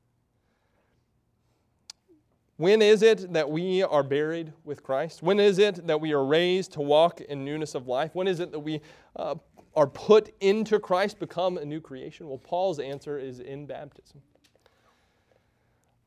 When 2.64 2.82
is 2.82 3.02
it 3.02 3.34
that 3.34 3.50
we 3.50 3.84
are 3.84 4.04
buried 4.04 4.54
with 4.64 4.84
Christ? 4.84 5.22
When 5.22 5.38
is 5.38 5.60
it 5.60 5.86
that 5.86 6.00
we 6.00 6.14
are 6.14 6.24
raised 6.24 6.72
to 6.72 6.82
walk 6.82 7.20
in 7.20 7.44
newness 7.44 7.76
of 7.76 7.90
life? 7.90 8.12
When 8.16 8.26
is 8.26 8.40
it 8.40 8.54
that 8.54 8.60
we 8.62 8.80
uh, 9.18 9.36
are 9.76 9.86
put 9.86 10.34
into 10.40 10.80
Christ, 10.80 11.20
become 11.20 11.58
a 11.58 11.66
new 11.66 11.82
creation? 11.82 12.30
Well, 12.30 12.38
Paul's 12.38 12.80
answer 12.80 13.20
is 13.20 13.42
in 13.42 13.66
baptism. 13.66 14.22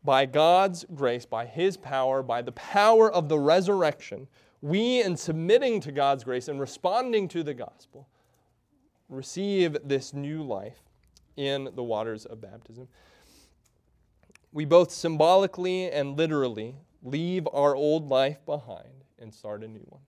By 0.02 0.24
God's 0.24 0.86
grace, 0.94 1.26
by 1.26 1.44
His 1.44 1.76
power, 1.76 2.22
by 2.22 2.40
the 2.40 2.52
power 2.52 3.12
of 3.12 3.28
the 3.28 3.38
resurrection, 3.38 4.26
we, 4.62 5.02
in 5.02 5.14
submitting 5.14 5.80
to 5.80 5.92
God's 5.92 6.24
grace 6.24 6.48
and 6.48 6.58
responding 6.58 7.28
to 7.28 7.42
the 7.42 7.52
gospel, 7.52 8.08
receive 9.10 9.76
this 9.84 10.14
new 10.14 10.42
life 10.42 10.80
in 11.36 11.68
the 11.74 11.82
waters 11.82 12.24
of 12.24 12.40
baptism 12.40 12.88
we 14.56 14.64
both 14.64 14.90
symbolically 14.90 15.90
and 15.90 16.16
literally 16.16 16.74
leave 17.02 17.46
our 17.52 17.76
old 17.76 18.08
life 18.08 18.42
behind 18.46 19.04
and 19.18 19.32
start 19.32 19.62
a 19.62 19.68
new 19.68 19.84
one. 19.90 20.00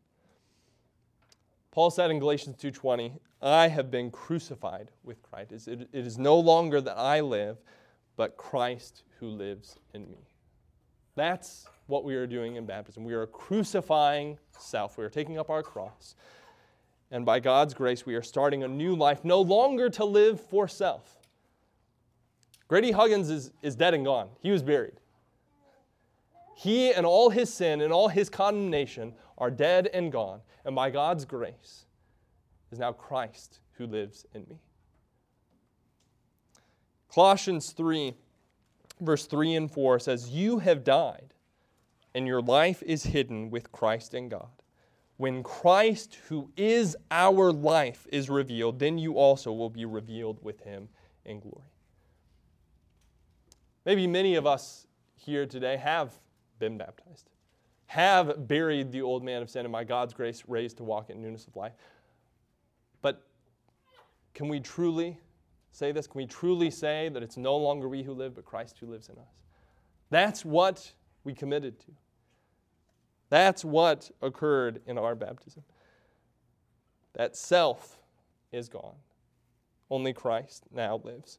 Paul 1.70 1.90
said 1.90 2.10
in 2.10 2.18
Galatians 2.18 2.56
2:20, 2.56 3.20
"I 3.42 3.68
have 3.68 3.90
been 3.90 4.10
crucified 4.10 4.90
with 5.04 5.20
Christ. 5.20 5.68
It 5.68 5.90
is 5.92 6.16
no 6.16 6.40
longer 6.40 6.80
that 6.80 6.96
I 6.96 7.20
live, 7.20 7.62
but 8.16 8.38
Christ 8.38 9.02
who 9.18 9.28
lives 9.28 9.78
in 9.92 10.10
me." 10.10 10.26
That's 11.14 11.68
what 11.86 12.04
we 12.04 12.14
are 12.14 12.26
doing 12.26 12.56
in 12.56 12.64
baptism. 12.64 13.04
We 13.04 13.12
are 13.12 13.26
crucifying 13.26 14.38
self. 14.58 14.96
We 14.96 15.04
are 15.04 15.10
taking 15.10 15.36
up 15.36 15.50
our 15.50 15.62
cross. 15.62 16.14
And 17.10 17.26
by 17.26 17.40
God's 17.40 17.74
grace, 17.74 18.06
we 18.06 18.14
are 18.14 18.22
starting 18.22 18.62
a 18.62 18.68
new 18.68 18.96
life, 18.96 19.26
no 19.26 19.42
longer 19.42 19.90
to 19.90 20.06
live 20.06 20.40
for 20.40 20.68
self, 20.68 21.17
Grady 22.68 22.92
Huggins 22.92 23.30
is, 23.30 23.50
is 23.62 23.74
dead 23.74 23.94
and 23.94 24.04
gone. 24.04 24.28
He 24.40 24.50
was 24.50 24.62
buried. 24.62 25.00
He 26.54 26.92
and 26.92 27.06
all 27.06 27.30
his 27.30 27.52
sin 27.52 27.80
and 27.80 27.92
all 27.92 28.08
his 28.08 28.28
condemnation 28.28 29.14
are 29.38 29.50
dead 29.50 29.88
and 29.92 30.12
gone. 30.12 30.40
And 30.64 30.76
by 30.76 30.90
God's 30.90 31.24
grace 31.24 31.86
is 32.70 32.78
now 32.78 32.92
Christ 32.92 33.60
who 33.72 33.86
lives 33.86 34.26
in 34.34 34.42
me. 34.48 34.58
Colossians 37.14 37.70
3, 37.70 38.12
verse 39.00 39.26
3 39.26 39.54
and 39.54 39.70
4 39.70 39.98
says, 40.00 40.28
You 40.28 40.58
have 40.58 40.84
died, 40.84 41.32
and 42.14 42.26
your 42.26 42.42
life 42.42 42.82
is 42.84 43.04
hidden 43.04 43.50
with 43.50 43.72
Christ 43.72 44.12
in 44.12 44.28
God. 44.28 44.50
When 45.16 45.42
Christ, 45.42 46.18
who 46.28 46.50
is 46.56 46.96
our 47.10 47.50
life, 47.50 48.06
is 48.12 48.28
revealed, 48.28 48.78
then 48.78 48.98
you 48.98 49.14
also 49.14 49.52
will 49.52 49.70
be 49.70 49.84
revealed 49.84 50.38
with 50.42 50.60
him 50.60 50.88
in 51.24 51.40
glory. 51.40 51.64
Maybe 53.84 54.06
many 54.06 54.34
of 54.34 54.46
us 54.46 54.86
here 55.16 55.46
today 55.46 55.76
have 55.76 56.12
been 56.58 56.78
baptized, 56.78 57.30
have 57.86 58.48
buried 58.48 58.92
the 58.92 59.02
old 59.02 59.24
man 59.24 59.42
of 59.42 59.50
sin, 59.50 59.64
and 59.64 59.72
by 59.72 59.84
God's 59.84 60.14
grace 60.14 60.42
raised 60.46 60.76
to 60.78 60.84
walk 60.84 61.10
in 61.10 61.22
newness 61.22 61.46
of 61.46 61.56
life. 61.56 61.72
But 63.00 63.24
can 64.34 64.48
we 64.48 64.60
truly 64.60 65.18
say 65.72 65.92
this? 65.92 66.06
Can 66.06 66.18
we 66.18 66.26
truly 66.26 66.70
say 66.70 67.08
that 67.08 67.22
it's 67.22 67.36
no 67.36 67.56
longer 67.56 67.88
we 67.88 68.02
who 68.02 68.12
live, 68.12 68.34
but 68.34 68.44
Christ 68.44 68.76
who 68.80 68.86
lives 68.86 69.08
in 69.08 69.16
us? 69.16 69.42
That's 70.10 70.44
what 70.44 70.92
we 71.24 71.34
committed 71.34 71.78
to. 71.80 71.92
That's 73.30 73.64
what 73.64 74.10
occurred 74.22 74.80
in 74.86 74.98
our 74.98 75.14
baptism. 75.14 75.62
That 77.14 77.36
self 77.36 77.98
is 78.52 78.68
gone. 78.68 78.94
Only 79.90 80.12
Christ 80.12 80.64
now 80.72 81.00
lives. 81.04 81.38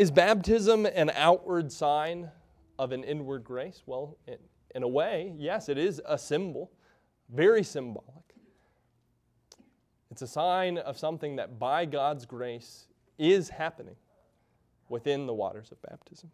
Is 0.00 0.10
baptism 0.10 0.86
an 0.86 1.10
outward 1.14 1.70
sign 1.70 2.30
of 2.78 2.90
an 2.92 3.04
inward 3.04 3.44
grace? 3.44 3.82
Well, 3.84 4.16
in, 4.26 4.38
in 4.74 4.82
a 4.82 4.88
way, 4.88 5.34
yes, 5.36 5.68
it 5.68 5.76
is 5.76 6.00
a 6.08 6.16
symbol, 6.16 6.70
very 7.28 7.62
symbolic. 7.62 8.34
It's 10.10 10.22
a 10.22 10.26
sign 10.26 10.78
of 10.78 10.96
something 10.96 11.36
that 11.36 11.58
by 11.58 11.84
God's 11.84 12.24
grace 12.24 12.86
is 13.18 13.50
happening 13.50 13.96
within 14.88 15.26
the 15.26 15.34
waters 15.34 15.70
of 15.70 15.82
baptism. 15.82 16.30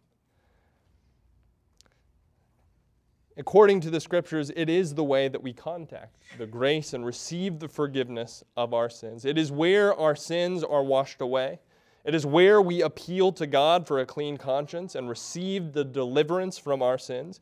According 3.35 3.81
to 3.81 3.89
the 3.89 3.99
scriptures, 3.99 4.49
it 4.55 4.69
is 4.69 4.95
the 4.95 5.03
way 5.03 5.27
that 5.27 5.43
we 5.43 5.51
contact 5.51 6.15
the 6.37 6.47
grace 6.47 6.93
and 6.93 7.05
receive 7.05 7.59
the 7.59 7.67
forgiveness 7.67 8.45
of 8.55 8.73
our 8.73 8.89
sins. 8.89 9.25
It 9.25 9.37
is 9.37 9.51
where 9.51 9.93
our 9.93 10.15
sins 10.15 10.63
are 10.63 10.83
washed 10.83 11.19
away. 11.19 11.59
It 12.03 12.15
is 12.15 12.25
where 12.25 12.61
we 12.61 12.81
appeal 12.81 13.31
to 13.33 13.45
God 13.45 13.85
for 13.85 13.99
a 13.99 14.05
clean 14.05 14.37
conscience 14.37 14.95
and 14.95 15.09
receive 15.09 15.73
the 15.73 15.83
deliverance 15.83 16.57
from 16.57 16.81
our 16.81 16.97
sins. 16.97 17.39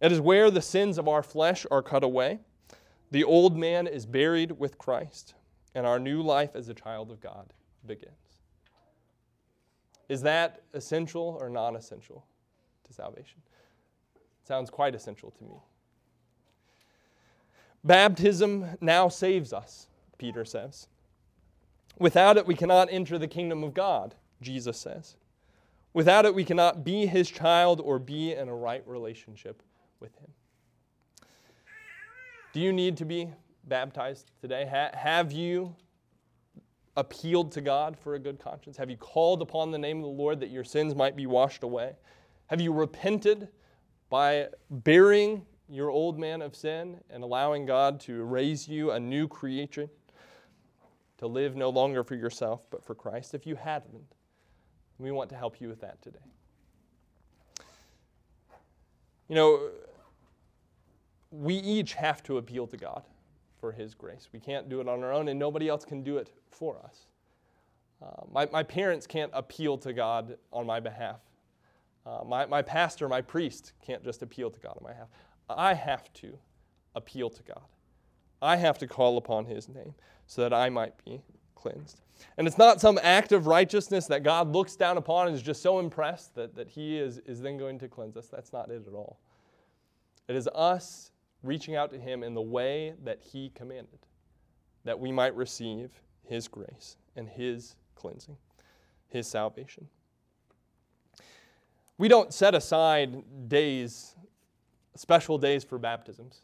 It 0.00 0.12
is 0.12 0.20
where 0.20 0.50
the 0.50 0.62
sins 0.62 0.98
of 0.98 1.08
our 1.08 1.22
flesh 1.22 1.66
are 1.70 1.82
cut 1.82 2.04
away. 2.04 2.38
The 3.10 3.24
old 3.24 3.56
man 3.56 3.86
is 3.86 4.06
buried 4.06 4.52
with 4.52 4.78
Christ, 4.78 5.34
and 5.74 5.86
our 5.86 5.98
new 5.98 6.22
life 6.22 6.54
as 6.54 6.68
a 6.68 6.74
child 6.74 7.10
of 7.10 7.20
God 7.20 7.52
begins. 7.86 8.12
Is 10.08 10.22
that 10.22 10.62
essential 10.74 11.38
or 11.40 11.48
non 11.48 11.76
essential 11.76 12.24
to 12.84 12.92
salvation? 12.92 13.40
Sounds 14.42 14.68
quite 14.68 14.94
essential 14.94 15.30
to 15.30 15.44
me. 15.44 15.56
Baptism 17.82 18.76
now 18.80 19.08
saves 19.08 19.52
us, 19.52 19.88
Peter 20.18 20.44
says. 20.44 20.88
Without 21.98 22.36
it, 22.36 22.46
we 22.46 22.54
cannot 22.54 22.88
enter 22.90 23.18
the 23.18 23.28
kingdom 23.28 23.62
of 23.62 23.74
God, 23.74 24.14
Jesus 24.40 24.78
says. 24.78 25.16
Without 25.92 26.24
it, 26.24 26.34
we 26.34 26.44
cannot 26.44 26.84
be 26.84 27.06
his 27.06 27.30
child 27.30 27.80
or 27.80 27.98
be 27.98 28.32
in 28.32 28.48
a 28.48 28.54
right 28.54 28.82
relationship 28.86 29.62
with 30.00 30.14
him. 30.16 30.30
Do 32.52 32.60
you 32.60 32.72
need 32.72 32.96
to 32.96 33.04
be 33.04 33.30
baptized 33.64 34.30
today? 34.40 34.66
Ha- 34.70 34.96
have 34.96 35.32
you 35.32 35.74
appealed 36.96 37.52
to 37.52 37.60
God 37.60 37.96
for 37.98 38.14
a 38.14 38.18
good 38.18 38.38
conscience? 38.38 38.76
Have 38.76 38.90
you 38.90 38.96
called 38.96 39.42
upon 39.42 39.70
the 39.70 39.78
name 39.78 39.98
of 39.98 40.04
the 40.04 40.08
Lord 40.08 40.40
that 40.40 40.50
your 40.50 40.64
sins 40.64 40.94
might 40.94 41.16
be 41.16 41.26
washed 41.26 41.62
away? 41.62 41.96
Have 42.46 42.60
you 42.60 42.72
repented 42.72 43.48
by 44.10 44.48
burying 44.70 45.46
your 45.68 45.90
old 45.90 46.18
man 46.18 46.42
of 46.42 46.54
sin 46.54 47.00
and 47.10 47.24
allowing 47.24 47.66
God 47.66 47.98
to 48.00 48.22
raise 48.22 48.68
you 48.68 48.90
a 48.92 49.00
new 49.00 49.26
creature? 49.26 49.88
To 51.18 51.26
live 51.26 51.56
no 51.56 51.68
longer 51.68 52.02
for 52.02 52.14
yourself, 52.14 52.62
but 52.70 52.84
for 52.84 52.94
Christ. 52.94 53.34
If 53.34 53.46
you 53.46 53.56
haven't, 53.56 54.14
we 54.98 55.10
want 55.10 55.30
to 55.30 55.36
help 55.36 55.60
you 55.60 55.68
with 55.68 55.80
that 55.80 56.00
today. 56.02 56.18
You 59.28 59.34
know, 59.34 59.70
we 61.30 61.54
each 61.54 61.94
have 61.94 62.22
to 62.24 62.38
appeal 62.38 62.66
to 62.66 62.76
God 62.76 63.02
for 63.58 63.72
His 63.72 63.94
grace. 63.94 64.28
We 64.32 64.40
can't 64.40 64.68
do 64.68 64.80
it 64.80 64.88
on 64.88 65.02
our 65.02 65.12
own, 65.12 65.28
and 65.28 65.38
nobody 65.38 65.68
else 65.68 65.84
can 65.84 66.02
do 66.02 66.18
it 66.18 66.30
for 66.50 66.78
us. 66.84 67.06
Uh, 68.02 68.24
my, 68.30 68.46
my 68.52 68.62
parents 68.62 69.06
can't 69.06 69.30
appeal 69.32 69.78
to 69.78 69.92
God 69.92 70.36
on 70.52 70.66
my 70.66 70.80
behalf. 70.80 71.20
Uh, 72.04 72.22
my, 72.26 72.44
my 72.44 72.60
pastor, 72.60 73.08
my 73.08 73.22
priest, 73.22 73.72
can't 73.84 74.04
just 74.04 74.22
appeal 74.22 74.50
to 74.50 74.60
God 74.60 74.76
on 74.76 74.82
my 74.82 74.90
behalf. 74.90 75.08
I 75.48 75.74
have 75.74 76.12
to 76.14 76.38
appeal 76.94 77.30
to 77.30 77.42
God. 77.42 77.62
I 78.42 78.56
have 78.56 78.78
to 78.78 78.86
call 78.86 79.16
upon 79.16 79.46
His 79.46 79.68
name 79.68 79.94
so 80.26 80.42
that 80.42 80.52
I 80.52 80.70
might 80.70 81.02
be 81.04 81.20
cleansed. 81.54 82.00
And 82.36 82.46
it's 82.46 82.58
not 82.58 82.80
some 82.80 82.98
act 83.02 83.32
of 83.32 83.46
righteousness 83.46 84.06
that 84.06 84.22
God 84.22 84.52
looks 84.52 84.76
down 84.76 84.96
upon 84.96 85.28
and 85.28 85.36
is 85.36 85.42
just 85.42 85.62
so 85.62 85.78
impressed 85.78 86.34
that, 86.34 86.54
that 86.56 86.68
He 86.68 86.98
is, 86.98 87.18
is 87.26 87.40
then 87.40 87.56
going 87.58 87.78
to 87.80 87.88
cleanse 87.88 88.16
us. 88.16 88.28
That's 88.28 88.52
not 88.52 88.70
it 88.70 88.84
at 88.86 88.94
all. 88.94 89.18
It 90.28 90.36
is 90.36 90.48
us 90.54 91.10
reaching 91.42 91.76
out 91.76 91.90
to 91.90 91.98
Him 91.98 92.22
in 92.22 92.34
the 92.34 92.42
way 92.42 92.94
that 93.04 93.20
He 93.20 93.50
commanded, 93.54 93.98
that 94.84 94.98
we 94.98 95.12
might 95.12 95.34
receive 95.34 95.90
His 96.24 96.48
grace 96.48 96.96
and 97.16 97.28
His 97.28 97.76
cleansing, 97.94 98.36
His 99.08 99.26
salvation. 99.26 99.88
We 101.98 102.08
don't 102.08 102.34
set 102.34 102.54
aside 102.54 103.48
days, 103.48 104.16
special 104.96 105.38
days 105.38 105.62
for 105.62 105.78
baptisms. 105.78 106.40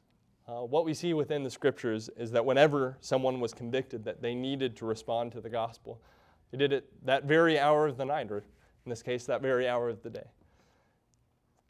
Uh, 0.51 0.64
what 0.64 0.84
we 0.84 0.92
see 0.92 1.14
within 1.14 1.44
the 1.44 1.51
scriptures 1.51 2.11
is 2.16 2.32
that 2.32 2.44
whenever 2.44 2.96
someone 3.01 3.38
was 3.38 3.55
convicted 3.55 4.05
that 4.05 4.20
they 4.20 4.34
needed 4.34 4.76
to 4.76 4.84
respond 4.84 5.30
to 5.30 5.40
the 5.40 5.48
gospel, 5.48 6.01
they 6.51 6.59
did 6.59 6.72
it 6.72 6.88
that 7.05 7.24
very 7.24 7.57
hour 7.57 7.86
of 7.86 7.96
the 7.96 8.05
night, 8.05 8.32
or 8.32 8.38
in 8.38 8.90
this 8.90 9.03
case, 9.03 9.26
that 9.26 9.42
very 9.42 9.68
hour 9.68 9.88
of 9.88 10.03
the 10.03 10.11
day. 10.11 10.26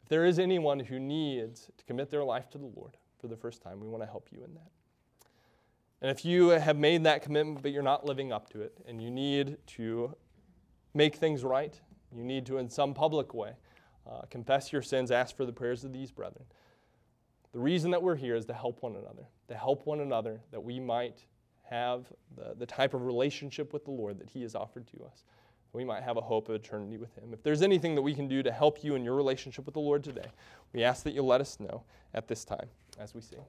If 0.01 0.09
there 0.09 0.25
is 0.25 0.39
anyone 0.39 0.79
who 0.79 0.99
needs 0.99 1.69
to 1.77 1.85
commit 1.85 2.09
their 2.09 2.23
life 2.23 2.49
to 2.51 2.57
the 2.57 2.71
Lord 2.75 2.97
for 3.19 3.27
the 3.27 3.35
first 3.35 3.61
time, 3.61 3.79
we 3.79 3.87
want 3.87 4.01
to 4.01 4.09
help 4.09 4.29
you 4.31 4.43
in 4.43 4.55
that. 4.55 4.71
And 6.01 6.09
if 6.09 6.25
you 6.25 6.49
have 6.49 6.77
made 6.77 7.03
that 7.03 7.21
commitment 7.21 7.61
but 7.61 7.71
you're 7.71 7.83
not 7.83 8.05
living 8.05 8.31
up 8.31 8.49
to 8.49 8.61
it, 8.61 8.75
and 8.87 8.99
you 8.99 9.11
need 9.11 9.57
to 9.67 10.15
make 10.95 11.17
things 11.17 11.43
right, 11.43 11.79
you 12.11 12.23
need 12.23 12.47
to, 12.47 12.57
in 12.57 12.67
some 12.67 12.95
public 12.95 13.35
way, 13.35 13.51
uh, 14.09 14.21
confess 14.31 14.73
your 14.73 14.81
sins, 14.81 15.11
ask 15.11 15.37
for 15.37 15.45
the 15.45 15.53
prayers 15.53 15.83
of 15.83 15.93
these 15.93 16.09
brethren. 16.09 16.45
The 17.53 17.59
reason 17.59 17.91
that 17.91 18.01
we're 18.01 18.15
here 18.15 18.35
is 18.35 18.45
to 18.45 18.53
help 18.53 18.81
one 18.81 18.95
another, 18.95 19.27
to 19.49 19.55
help 19.55 19.85
one 19.85 19.99
another 19.99 20.41
that 20.51 20.63
we 20.63 20.79
might 20.79 21.25
have 21.69 22.05
the, 22.35 22.55
the 22.57 22.65
type 22.65 22.93
of 22.93 23.05
relationship 23.05 23.73
with 23.73 23.85
the 23.85 23.91
Lord 23.91 24.19
that 24.19 24.29
He 24.29 24.41
has 24.41 24.55
offered 24.55 24.87
to 24.87 25.03
us. 25.03 25.23
We 25.73 25.85
might 25.85 26.03
have 26.03 26.17
a 26.17 26.21
hope 26.21 26.49
of 26.49 26.55
eternity 26.55 26.97
with 26.97 27.15
Him. 27.17 27.33
If 27.33 27.43
there's 27.43 27.61
anything 27.61 27.95
that 27.95 28.01
we 28.01 28.13
can 28.13 28.27
do 28.27 28.43
to 28.43 28.51
help 28.51 28.83
you 28.83 28.95
in 28.95 29.03
your 29.03 29.15
relationship 29.15 29.65
with 29.65 29.73
the 29.73 29.79
Lord 29.79 30.03
today, 30.03 30.29
we 30.73 30.83
ask 30.83 31.03
that 31.03 31.13
you 31.13 31.23
let 31.23 31.39
us 31.39 31.59
know 31.59 31.83
at 32.13 32.27
this 32.27 32.43
time 32.43 32.67
as 32.99 33.13
we 33.13 33.21
sing. 33.21 33.39